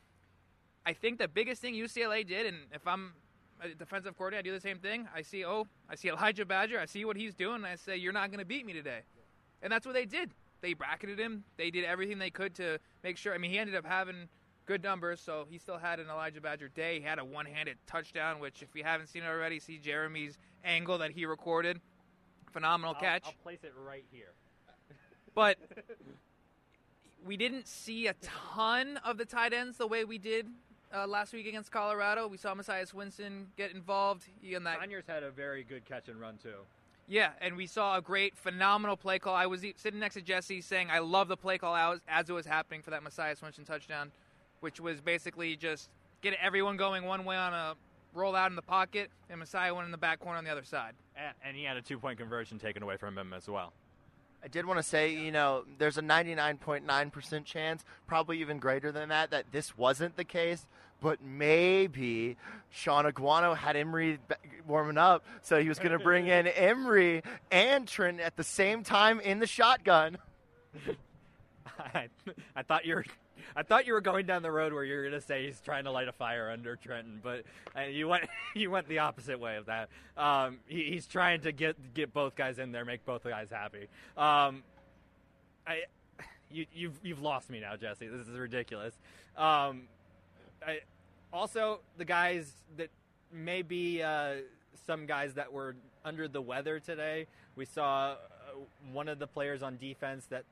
I 0.85 0.93
think 0.93 1.19
the 1.19 1.29
biggest 1.29 1.63
thing 1.63 1.75
UCLA 1.75 2.27
did, 2.27 2.47
and 2.47 2.57
if 2.73 2.85
I'm 2.85 3.13
a 3.63 3.69
defensive 3.69 4.17
coordinator, 4.19 4.41
I 4.41 4.43
do 4.43 4.53
the 4.53 4.61
same 4.61 4.81
thing. 4.81 5.07
I 5.15 5.23
see, 5.23 5.45
oh, 5.45 5.69
I 5.89 5.95
see 5.95 6.09
Elijah 6.09 6.45
Badger. 6.45 6.81
I 6.81 6.87
see 6.87 7.05
what 7.05 7.17
he's 7.17 7.37
doing. 7.37 7.57
And 7.59 7.67
I 7.67 7.77
say, 7.77 7.97
you're 7.97 8.13
not 8.13 8.31
going 8.31 8.41
to 8.41 8.45
beat 8.45 8.67
me 8.67 8.73
today. 8.73 9.03
And 9.63 9.73
that's 9.73 9.87
what 9.87 9.95
they 9.95 10.05
did. 10.05 10.33
They 10.61 10.75
bracketed 10.75 11.19
him. 11.19 11.45
They 11.57 11.71
did 11.71 11.85
everything 11.85 12.19
they 12.19 12.31
could 12.31 12.55
to 12.57 12.79
make 13.03 13.17
sure. 13.17 13.35
I 13.35 13.39
mean, 13.39 13.51
he 13.51 13.59
ended 13.59 13.77
up 13.77 13.87
having 13.87 14.29
good 14.67 14.83
numbers, 14.83 15.21
so 15.21 15.47
he 15.49 15.59
still 15.59 15.79
had 15.79 16.01
an 16.01 16.09
Elijah 16.09 16.41
Badger 16.41 16.69
day. 16.69 16.99
He 16.99 17.05
had 17.05 17.19
a 17.19 17.25
one-handed 17.25 17.77
touchdown, 17.87 18.41
which, 18.41 18.63
if 18.63 18.69
you 18.75 18.85
haven't 18.85 19.09
seen 19.09 19.23
it 19.23 19.27
already, 19.27 19.61
see 19.61 19.79
Jeremy's 19.79 20.39
angle 20.65 20.99
that 20.99 21.13
he 21.13 21.25
recorded. 21.25 21.81
Phenomenal 22.53 22.95
I'll, 22.95 23.01
catch. 23.01 23.23
I'll 23.27 23.35
place 23.43 23.61
it 23.63 23.73
right 23.87 24.05
here. 24.11 24.33
But 25.35 25.59
we 27.25 27.37
didn't 27.37 27.69
see 27.69 28.07
a 28.07 28.15
ton 28.23 28.99
of 29.05 29.19
the 29.19 29.25
tight 29.25 29.53
ends 29.53 29.79
the 29.79 29.87
way 29.87 30.05
we 30.05 30.19
did 30.19 30.49
uh, 30.95 31.07
last 31.07 31.33
week 31.33 31.47
against 31.47 31.71
Colorado. 31.71 32.27
We 32.27 32.37
saw 32.37 32.55
Messiah 32.55 32.87
Swinson 32.87 33.47
get 33.57 33.73
involved. 33.73 34.25
He 34.41 34.57
on 34.57 34.65
that. 34.65 34.81
Conyers 34.81 35.05
had 35.07 35.23
a 35.23 35.31
very 35.31 35.65
good 35.65 35.85
catch 35.85 36.09
and 36.09 36.21
run 36.21 36.39
too. 36.43 36.55
Yeah, 37.09 37.31
and 37.41 37.57
we 37.57 37.67
saw 37.67 37.97
a 37.97 38.03
great, 38.03 38.37
phenomenal 38.37 38.97
play 38.97 39.19
call. 39.19 39.35
I 39.35 39.47
was 39.47 39.65
sitting 39.77 40.01
next 40.01 40.15
to 40.15 40.23
Jesse 40.23 40.61
saying, 40.61 40.91
"I 40.91 40.99
love 40.99 41.29
the 41.29 41.37
play 41.37 41.57
call 41.57 41.77
as, 41.77 42.01
as 42.09 42.29
it 42.29 42.33
was 42.33 42.47
happening 42.47 42.83
for 42.83 42.91
that 42.91 43.03
Messiah 43.03 43.37
Swinson 43.37 43.65
touchdown, 43.65 44.11
which 44.61 44.81
was 44.81 45.01
basically 45.01 45.57
just 45.57 45.89
get 46.21 46.35
everyone 46.43 46.77
going 46.77 47.05
one 47.05 47.25
way 47.25 47.37
on 47.37 47.55
a 47.55 47.75
roll 48.13 48.35
out 48.35 48.51
in 48.51 48.57
the 48.57 48.63
pocket, 48.63 49.11
and 49.31 49.39
Messiah 49.39 49.75
went 49.75 49.85
in 49.85 49.93
the 49.93 49.99
back 49.99 50.19
corner 50.19 50.39
on 50.39 50.45
the 50.45 50.51
other 50.51 50.65
side. 50.65 50.95
And 51.45 51.57
he 51.57 51.65
had 51.65 51.77
a 51.77 51.83
two-point 51.83 52.19
conversion 52.19 52.59
taken 52.59 52.83
away 52.83 52.97
from 52.97 53.17
him 53.17 53.33
as 53.33 53.49
well. 53.49 53.73
I 54.43 54.49
did 54.49 54.67
want 54.67 54.79
to 54.79 54.83
say, 54.83 55.13
you 55.13 55.33
know, 55.33 55.65
there's 55.79 55.99
a 55.99 56.03
99.9% 56.03 57.45
chance, 57.45 57.85
probably 58.07 58.41
even 58.41 58.59
greater 58.59 58.93
than 58.93 59.09
that, 59.09 59.31
that 59.31 59.47
this 59.53 59.77
wasn't 59.77 60.17
the 60.17 60.25
case. 60.25 60.67
But 61.01 61.23
maybe 61.23 62.37
Shaun 62.71 63.05
Aguano 63.05 63.57
had 63.57 63.77
Emory 63.77 64.19
warming 64.67 64.99
up, 64.99 65.25
so 65.43 65.61
he 65.61 65.69
was 65.69 65.79
going 65.79 65.93
to 65.93 65.99
bring 65.99 66.27
in 66.29 66.47
Emory 66.47 67.23
and 67.51 67.87
Trent 67.87 68.21
at 68.21 68.37
the 68.37 68.45
same 68.45 68.83
time 68.83 69.21
in 69.21 69.39
the 69.39 69.47
shotgun. 69.47 70.19
I, 71.97 72.09
I 72.57 72.63
thought 72.63 72.85
you 72.85 72.97
were 72.97 73.05
I 73.55 73.63
thought 73.63 73.87
you 73.87 73.93
were 73.93 74.01
going 74.01 74.27
down 74.27 74.43
the 74.43 74.51
road 74.51 74.73
where 74.73 74.85
you 74.85 74.97
were 74.97 75.03
going 75.03 75.15
to 75.15 75.21
say 75.21 75.47
he's 75.47 75.61
trying 75.61 75.85
to 75.85 75.91
light 75.91 76.09
a 76.09 76.13
fire 76.13 76.51
under 76.51 76.77
Trenton, 76.77 77.21
but 77.23 77.45
uh, 77.77 77.83
you 77.83 78.09
went 78.09 78.25
you 78.55 78.71
went 78.71 78.89
the 78.89 79.01
opposite 79.01 79.39
way 79.39 79.57
of 79.57 79.67
that. 79.67 79.89
Um, 80.17 80.59
he, 80.67 80.85
he's 80.85 81.07
trying 81.07 81.43
to 81.43 81.53
get 81.53 81.95
get 81.95 82.13
both 82.13 82.35
guys 82.35 82.59
in 82.59 82.73
there, 82.73 82.85
make 82.85 83.05
both 83.05 83.25
guys 83.25 83.51
happy. 83.51 83.89
Um, 84.17 84.63
I 85.67 85.83
you, 86.51 86.67
you've 86.73 86.99
you've 87.03 87.23
lost 87.23 87.51
me 87.51 87.61
now, 87.61 87.77
Jesse. 87.77 88.09
This 88.09 88.27
is 88.27 88.39
ridiculous. 88.39 88.95
Um, 89.37 89.89
I, 90.67 90.81
also, 91.33 91.81
the 91.99 92.05
guys 92.05 92.51
that 92.77 92.89
maybe 93.33 94.03
uh, 94.03 94.37
some 94.87 95.07
guys 95.07 95.35
that 95.35 95.53
were 95.53 95.77
under 96.05 96.29
the 96.29 96.41
weather 96.41 96.79
today. 96.79 97.27
We 97.57 97.65
saw 97.65 98.13
uh, 98.13 98.17
one 98.93 99.09
of 99.09 99.19
the 99.19 99.27
players 99.27 99.63
on 99.63 99.77
defense 99.77 100.27
that 100.27 100.45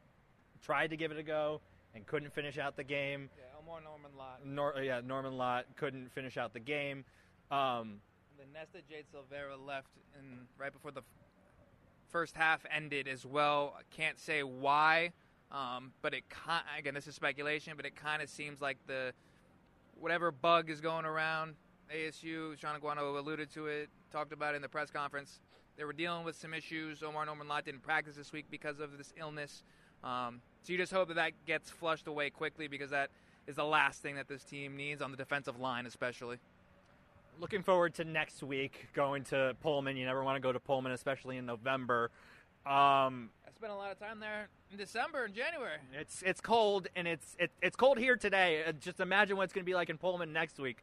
tried 0.65 0.91
to 0.91 0.97
give 0.97 1.13
it 1.13 1.19
a 1.19 1.23
go 1.23 1.61
and 1.95 2.07
couldn't 2.07 2.33
finish 2.33 2.59
out 2.59 2.77
the 2.77 2.85
game. 2.85 3.29
Yeah, 3.37 3.45
Elmore 3.57 3.81
Norman 3.83 4.11
Lott. 4.17 4.41
Nor, 4.45 4.83
yeah, 4.83 5.01
Norman 5.05 5.37
Lott 5.37 5.67
couldn't 5.77 6.11
finish 6.13 6.37
out 6.37 6.53
the 6.53 6.61
game. 6.61 7.05
Um, 7.51 8.01
the 8.39 8.45
Nesta 8.53 8.79
Jade 8.89 9.05
Silvera 9.13 9.57
left 9.65 9.89
in 10.19 10.39
right 10.59 10.73
before 10.73 10.91
the 10.91 11.03
first 12.09 12.37
half 12.37 12.65
ended 12.75 13.09
as 13.09 13.27
well. 13.27 13.75
I 13.79 13.83
can't 13.95 14.19
say 14.19 14.43
why, 14.43 15.13
um, 15.53 15.93
but 16.03 16.15
it 16.15 16.25
again 16.79 16.95
this 16.95 17.07
is 17.07 17.15
speculation, 17.15 17.75
but 17.77 17.87
it 17.87 17.95
kind 17.95 18.23
of 18.23 18.29
seems 18.29 18.61
like 18.61 18.79
the 18.87 19.13
whatever 20.01 20.31
bug 20.31 20.71
is 20.71 20.81
going 20.81 21.05
around. 21.05 21.55
ASU, 21.95 22.59
Shaun 22.59 22.81
Aguano 22.81 23.19
alluded 23.19 23.51
to 23.53 23.67
it, 23.67 23.91
talked 24.11 24.33
about 24.33 24.55
it 24.55 24.57
in 24.57 24.63
the 24.63 24.69
press 24.69 24.91
conference. 24.91 25.41
They 25.77 25.85
were 25.85 25.93
dealing 25.93 26.25
with 26.25 26.37
some 26.37 26.55
issues. 26.55 27.01
Omarr 27.01 27.27
Norman 27.27 27.49
Lott 27.49 27.65
didn't 27.65 27.83
practice 27.83 28.17
this 28.17 28.33
week 28.33 28.47
because 28.51 28.81
of 28.81 28.97
this 28.97 29.13
illness. 29.19 29.65
Um, 30.03 30.41
so 30.65 30.73
you 30.73 30.79
just 30.79 30.93
hope 30.93 31.09
that 31.09 31.15
that 31.15 31.33
gets 31.47 31.71
flushed 31.71 32.07
away 32.07 32.31
quickly 32.31 32.69
because 32.69 32.91
that 32.91 33.11
is 33.47 33.57
the 33.57 33.65
last 33.65 34.01
thing 34.01 34.17
that 34.17 34.29
this 34.29 34.43
team 34.43 34.77
needs 34.77 35.03
on 35.03 35.11
the 35.11 35.17
defensive 35.17 35.61
line, 35.61 35.85
especially. 35.85 36.39
Looking 37.39 37.63
forward 37.63 37.95
to 37.95 38.05
next 38.05 38.43
week 38.43 38.89
going 38.95 39.25
to 39.25 39.55
Pullman. 39.63 39.99
You 39.99 40.07
never 40.07 40.25
want 40.25 40.37
to 40.37 40.41
go 40.41 40.53
to 40.53 40.61
Pullman, 40.61 40.93
especially 40.93 41.37
in 41.37 41.45
November. 41.45 42.11
Um, 42.65 43.29
I 43.47 43.51
spent 43.55 43.73
a 43.73 43.77
lot 43.77 43.93
of 43.93 43.99
time 43.99 44.21
there 44.21 44.49
in 44.71 44.79
December 44.79 45.25
and 45.25 45.35
January. 45.35 45.77
It's 45.93 46.23
it's 46.23 46.41
cold 46.41 46.89
and 46.97 47.07
it's 47.07 47.37
it, 47.39 47.51
it's 47.61 47.77
cold 47.77 47.99
here 47.99 48.17
today. 48.17 48.65
Uh, 48.67 48.73
just 48.73 49.01
imagine 49.01 49.37
what 49.37 49.43
it's 49.43 49.53
going 49.53 49.65
to 49.65 49.71
be 49.71 49.75
like 49.75 49.91
in 49.91 49.99
Pullman 49.99 50.33
next 50.33 50.59
week. 50.59 50.79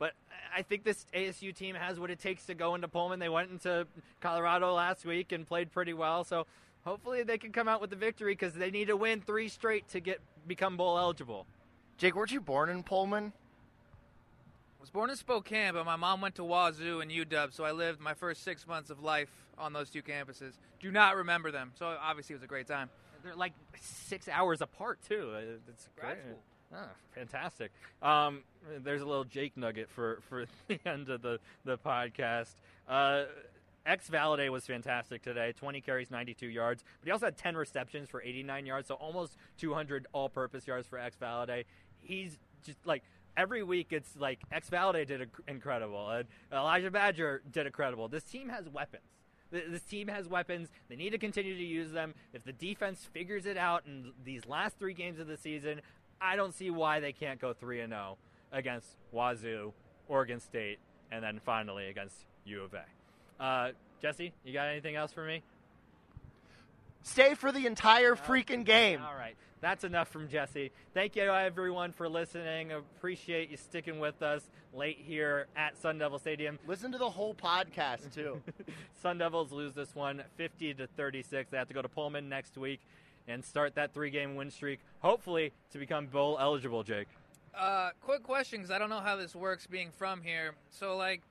But 0.00 0.14
I 0.56 0.62
think 0.62 0.82
this 0.82 1.06
ASU 1.14 1.54
team 1.54 1.76
has 1.76 2.00
what 2.00 2.10
it 2.10 2.18
takes 2.18 2.46
to 2.46 2.54
go 2.54 2.74
into 2.74 2.88
Pullman. 2.88 3.20
They 3.20 3.28
went 3.28 3.50
into 3.50 3.86
Colorado 4.20 4.72
last 4.74 5.04
week 5.04 5.30
and 5.30 5.46
played 5.46 5.70
pretty 5.70 5.92
well. 5.92 6.24
So 6.24 6.46
hopefully 6.84 7.22
they 7.22 7.38
can 7.38 7.52
come 7.52 7.68
out 7.68 7.80
with 7.80 7.90
the 7.90 7.96
victory 7.96 8.32
because 8.32 8.54
they 8.54 8.70
need 8.70 8.86
to 8.88 8.96
win 8.96 9.20
three 9.20 9.48
straight 9.48 9.88
to 9.88 10.00
get 10.00 10.20
become 10.46 10.76
bowl 10.76 10.98
eligible. 10.98 11.46
Jake, 11.98 12.14
weren't 12.14 12.30
you 12.32 12.40
born 12.40 12.68
in 12.70 12.82
Pullman? 12.82 13.32
I 14.78 14.80
was 14.80 14.90
born 14.90 15.10
in 15.10 15.16
Spokane, 15.16 15.74
but 15.74 15.84
my 15.84 15.96
mom 15.96 16.20
went 16.22 16.36
to 16.36 16.44
Wazoo 16.44 17.00
and 17.00 17.10
UW, 17.10 17.52
so 17.52 17.64
I 17.64 17.72
lived 17.72 18.00
my 18.00 18.14
first 18.14 18.42
six 18.42 18.66
months 18.66 18.88
of 18.88 19.02
life 19.02 19.28
on 19.58 19.74
those 19.74 19.90
two 19.90 20.02
campuses. 20.02 20.52
Do 20.80 20.90
not 20.90 21.16
remember 21.16 21.50
them, 21.50 21.72
so 21.78 21.94
obviously 22.00 22.32
it 22.32 22.36
was 22.38 22.44
a 22.44 22.48
great 22.48 22.66
time. 22.66 22.88
They're 23.22 23.34
like 23.36 23.52
six 23.80 24.26
hours 24.28 24.62
apart 24.62 24.98
too. 25.06 25.32
Uh, 25.34 25.40
It's 25.68 25.88
Grad 25.98 26.14
great. 26.14 26.24
school. 26.24 26.38
Ah, 26.72 26.88
fantastic. 27.14 27.72
Um, 28.00 28.42
there's 28.82 29.02
a 29.02 29.04
little 29.04 29.24
Jake 29.24 29.56
nugget 29.56 29.90
for, 29.90 30.20
for 30.30 30.46
the 30.68 30.78
end 30.86 31.10
of 31.10 31.20
the, 31.20 31.38
the 31.66 31.76
podcast. 31.76 32.54
Uh, 32.88 33.24
X 33.86 34.08
Valladay 34.08 34.50
was 34.50 34.66
fantastic 34.66 35.22
today. 35.22 35.52
20 35.56 35.80
carries, 35.80 36.10
92 36.10 36.46
yards, 36.46 36.84
but 37.00 37.06
he 37.06 37.10
also 37.10 37.26
had 37.26 37.36
10 37.36 37.56
receptions 37.56 38.08
for 38.08 38.22
89 38.22 38.66
yards, 38.66 38.88
so 38.88 38.94
almost 38.94 39.36
200 39.58 40.06
all-purpose 40.12 40.66
yards 40.66 40.86
for 40.86 40.98
X 40.98 41.16
Valladay. 41.20 41.64
He's 41.98 42.38
just 42.62 42.78
like 42.84 43.02
every 43.36 43.62
week. 43.62 43.88
It's 43.90 44.16
like 44.16 44.40
X 44.52 44.68
Valladay 44.70 45.06
did 45.06 45.20
inc- 45.22 45.48
incredible, 45.48 46.10
and 46.10 46.26
Elijah 46.52 46.90
Badger 46.90 47.42
did 47.50 47.66
incredible. 47.66 48.08
This 48.08 48.24
team 48.24 48.48
has 48.48 48.68
weapons. 48.68 49.04
This 49.50 49.82
team 49.82 50.06
has 50.08 50.28
weapons. 50.28 50.68
They 50.88 50.94
need 50.94 51.10
to 51.10 51.18
continue 51.18 51.56
to 51.56 51.64
use 51.64 51.90
them. 51.90 52.14
If 52.32 52.44
the 52.44 52.52
defense 52.52 53.08
figures 53.12 53.46
it 53.46 53.56
out 53.56 53.82
in 53.84 54.12
these 54.24 54.46
last 54.46 54.78
three 54.78 54.94
games 54.94 55.18
of 55.18 55.26
the 55.26 55.36
season, 55.36 55.80
I 56.20 56.36
don't 56.36 56.54
see 56.54 56.70
why 56.70 57.00
they 57.00 57.12
can't 57.12 57.40
go 57.40 57.52
3 57.52 57.80
and 57.80 57.92
0 57.92 58.16
against 58.52 58.96
Wazoo, 59.10 59.72
Oregon 60.06 60.38
State, 60.38 60.78
and 61.10 61.24
then 61.24 61.40
finally 61.44 61.88
against 61.88 62.26
U 62.44 62.62
of 62.62 62.74
A. 62.74 62.84
Uh, 63.40 63.70
Jesse, 64.02 64.32
you 64.44 64.52
got 64.52 64.68
anything 64.68 64.96
else 64.96 65.12
for 65.12 65.24
me? 65.24 65.42
Stay 67.02 67.34
for 67.34 67.50
the 67.50 67.66
entire 67.66 68.14
freaking 68.14 68.64
game. 68.64 69.00
All 69.02 69.16
right. 69.16 69.34
That's 69.60 69.84
enough 69.84 70.08
from 70.08 70.28
Jesse. 70.28 70.70
Thank 70.94 71.16
you, 71.16 71.22
everyone, 71.22 71.92
for 71.92 72.08
listening. 72.08 72.72
Appreciate 72.72 73.50
you 73.50 73.58
sticking 73.58 73.98
with 73.98 74.22
us 74.22 74.42
late 74.72 74.98
here 74.98 75.46
at 75.54 75.76
Sun 75.76 75.98
Devil 75.98 76.18
Stadium. 76.18 76.58
Listen 76.66 76.92
to 76.92 76.98
the 76.98 77.10
whole 77.10 77.34
podcast 77.34 78.14
too. 78.14 78.40
Sun 79.02 79.18
Devils 79.18 79.52
lose 79.52 79.74
this 79.74 79.94
one 79.94 80.22
50 80.36 80.74
to 80.74 80.86
36. 80.86 81.50
They 81.50 81.58
have 81.58 81.68
to 81.68 81.74
go 81.74 81.82
to 81.82 81.88
Pullman 81.88 82.28
next 82.28 82.56
week 82.56 82.80
and 83.28 83.44
start 83.44 83.74
that 83.74 83.92
three 83.92 84.10
game 84.10 84.34
win 84.34 84.50
streak, 84.50 84.80
hopefully 85.00 85.52
to 85.72 85.78
become 85.78 86.06
bowl 86.06 86.38
eligible, 86.40 86.82
Jake. 86.82 87.08
Uh, 87.54 87.90
quick 88.00 88.22
question, 88.22 88.60
because 88.60 88.70
I 88.70 88.78
don't 88.78 88.90
know 88.90 89.00
how 89.00 89.16
this 89.16 89.34
works 89.34 89.66
being 89.66 89.90
from 89.90 90.22
here. 90.22 90.54
So, 90.70 90.96
like, 90.96 91.22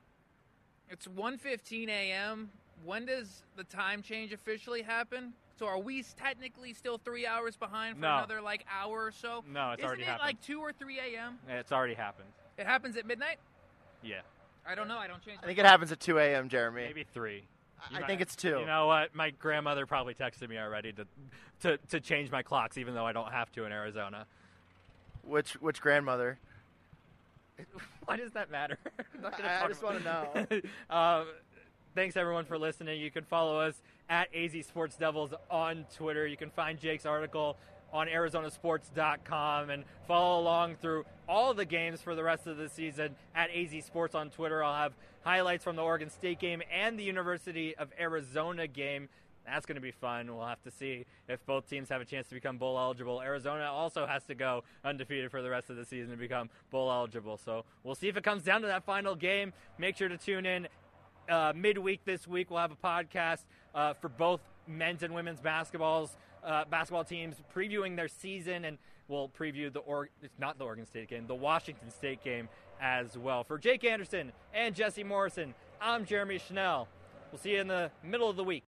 it's 0.89 1.07
1.15 1.07 1.87
a.m. 1.89 2.49
When 2.85 3.05
does 3.05 3.43
the 3.55 3.63
time 3.65 4.01
change 4.01 4.31
officially 4.33 4.81
happen? 4.81 5.33
So, 5.57 5.65
are 5.67 5.77
we 5.79 6.03
technically 6.17 6.73
still 6.73 6.97
three 6.97 7.27
hours 7.27 7.57
behind 7.57 7.95
for 7.97 8.01
No. 8.01 8.17
another, 8.17 8.39
like, 8.41 8.65
hour 8.71 9.05
or 9.07 9.11
so? 9.11 9.43
No, 9.51 9.71
it's 9.71 9.79
Isn't 9.79 9.87
already 9.87 10.03
it 10.03 10.05
happened. 10.05 10.25
like 10.27 10.41
2 10.41 10.59
or 10.61 10.71
3 10.71 10.99
a.m.? 10.99 11.37
It's 11.49 11.71
already 11.73 11.95
happened. 11.95 12.29
It 12.57 12.65
happens 12.65 12.95
at 12.95 13.05
midnight? 13.05 13.39
Yeah. 14.01 14.21
I 14.65 14.75
don't 14.75 14.87
know. 14.87 14.97
I 14.97 15.07
don't 15.07 15.21
change 15.21 15.39
I 15.43 15.45
think 15.45 15.59
it 15.59 15.65
happens 15.65 15.91
at 15.91 15.99
2 15.99 16.17
a.m. 16.19 16.47
Jeremy. 16.47 16.83
Maybe 16.83 17.03
three. 17.03 17.37
You 17.91 17.97
I 17.97 17.99
might- 18.01 18.07
think 18.07 18.21
it's 18.21 18.35
two. 18.35 18.59
You 18.59 18.65
know 18.65 18.87
what? 18.87 19.13
My 19.15 19.31
grandmother 19.31 19.85
probably 19.85 20.13
texted 20.13 20.47
me 20.49 20.57
already 20.57 20.93
to, 20.93 21.05
to, 21.61 21.77
to 21.89 21.99
change 21.99 22.31
my 22.31 22.41
clocks, 22.43 22.77
even 22.77 22.93
though 22.93 23.05
I 23.05 23.11
don't 23.11 23.31
have 23.31 23.51
to 23.53 23.65
in 23.65 23.71
Arizona. 23.71 24.25
Which 25.23 25.53
which 25.61 25.81
grandmother? 25.81 26.39
Why 28.05 28.17
does 28.17 28.31
that 28.33 28.49
matter? 28.51 28.77
I'm 29.15 29.21
not 29.21 29.37
gonna 29.37 29.49
I- 29.49 29.65
I 29.65 29.67
just 29.67 29.83
wanna 29.83 29.99
know. 29.99 30.61
um, 30.89 31.27
thanks 31.95 32.15
everyone 32.17 32.45
for 32.45 32.57
listening. 32.57 32.99
You 32.99 33.11
can 33.11 33.23
follow 33.23 33.59
us 33.59 33.81
at 34.09 34.27
AZ 34.35 34.53
Sports 34.65 34.95
Devils 34.95 35.33
on 35.51 35.85
Twitter. 35.95 36.25
You 36.27 36.37
can 36.37 36.49
find 36.49 36.79
Jake's 36.79 37.05
article 37.05 37.57
on 37.91 38.07
ArizonaSports.com 38.07 39.69
and 39.69 39.83
follow 40.07 40.41
along 40.41 40.75
through 40.75 41.05
all 41.27 41.53
the 41.53 41.65
games 41.65 42.01
for 42.01 42.15
the 42.15 42.23
rest 42.23 42.47
of 42.47 42.57
the 42.57 42.69
season 42.69 43.15
at 43.35 43.49
AZ 43.55 43.83
Sports 43.85 44.15
on 44.15 44.29
Twitter. 44.29 44.63
I'll 44.63 44.75
have 44.75 44.93
highlights 45.23 45.63
from 45.63 45.75
the 45.75 45.81
Oregon 45.83 46.09
State 46.09 46.39
game 46.39 46.61
and 46.71 46.97
the 46.99 47.03
University 47.03 47.75
of 47.75 47.89
Arizona 47.99 48.67
game. 48.67 49.09
That's 49.51 49.65
going 49.65 49.75
to 49.75 49.81
be 49.81 49.91
fun. 49.91 50.35
We'll 50.35 50.45
have 50.45 50.61
to 50.63 50.71
see 50.71 51.05
if 51.27 51.45
both 51.45 51.69
teams 51.69 51.89
have 51.89 52.01
a 52.01 52.05
chance 52.05 52.27
to 52.27 52.35
become 52.35 52.57
bowl 52.57 52.77
eligible. 52.77 53.21
Arizona 53.21 53.65
also 53.65 54.05
has 54.05 54.23
to 54.25 54.35
go 54.35 54.63
undefeated 54.83 55.31
for 55.31 55.41
the 55.41 55.49
rest 55.49 55.69
of 55.69 55.75
the 55.75 55.85
season 55.85 56.11
to 56.11 56.17
become 56.17 56.49
bowl 56.71 56.91
eligible. 56.91 57.37
So 57.37 57.65
we'll 57.83 57.95
see 57.95 58.07
if 58.07 58.17
it 58.17 58.23
comes 58.23 58.43
down 58.43 58.61
to 58.61 58.67
that 58.67 58.85
final 58.85 59.15
game. 59.15 59.53
Make 59.77 59.97
sure 59.97 60.09
to 60.09 60.17
tune 60.17 60.45
in 60.45 60.67
uh, 61.29 61.53
midweek 61.55 62.05
this 62.05 62.27
week. 62.27 62.49
We'll 62.49 62.59
have 62.59 62.71
a 62.71 62.75
podcast 62.75 63.45
uh, 63.73 63.93
for 63.93 64.09
both 64.09 64.41
men's 64.67 65.03
and 65.03 65.13
women's 65.13 65.41
basketballs 65.41 66.11
uh, 66.43 66.65
basketball 66.69 67.03
teams 67.03 67.35
previewing 67.53 67.95
their 67.95 68.07
season, 68.07 68.65
and 68.65 68.77
we'll 69.07 69.29
preview 69.29 69.71
the 69.71 69.79
or 69.79 70.09
it's 70.21 70.39
not 70.39 70.57
the 70.57 70.65
Oregon 70.65 70.85
State 70.85 71.09
game, 71.09 71.27
the 71.27 71.35
Washington 71.35 71.89
State 71.91 72.23
game 72.23 72.49
as 72.81 73.17
well. 73.17 73.43
For 73.43 73.57
Jake 73.57 73.83
Anderson 73.83 74.31
and 74.53 74.75
Jesse 74.75 75.03
Morrison, 75.03 75.53
I'm 75.81 76.05
Jeremy 76.05 76.39
Schnell. 76.39 76.87
We'll 77.31 77.39
see 77.39 77.51
you 77.51 77.61
in 77.61 77.67
the 77.67 77.91
middle 78.03 78.29
of 78.29 78.35
the 78.35 78.43
week. 78.43 78.63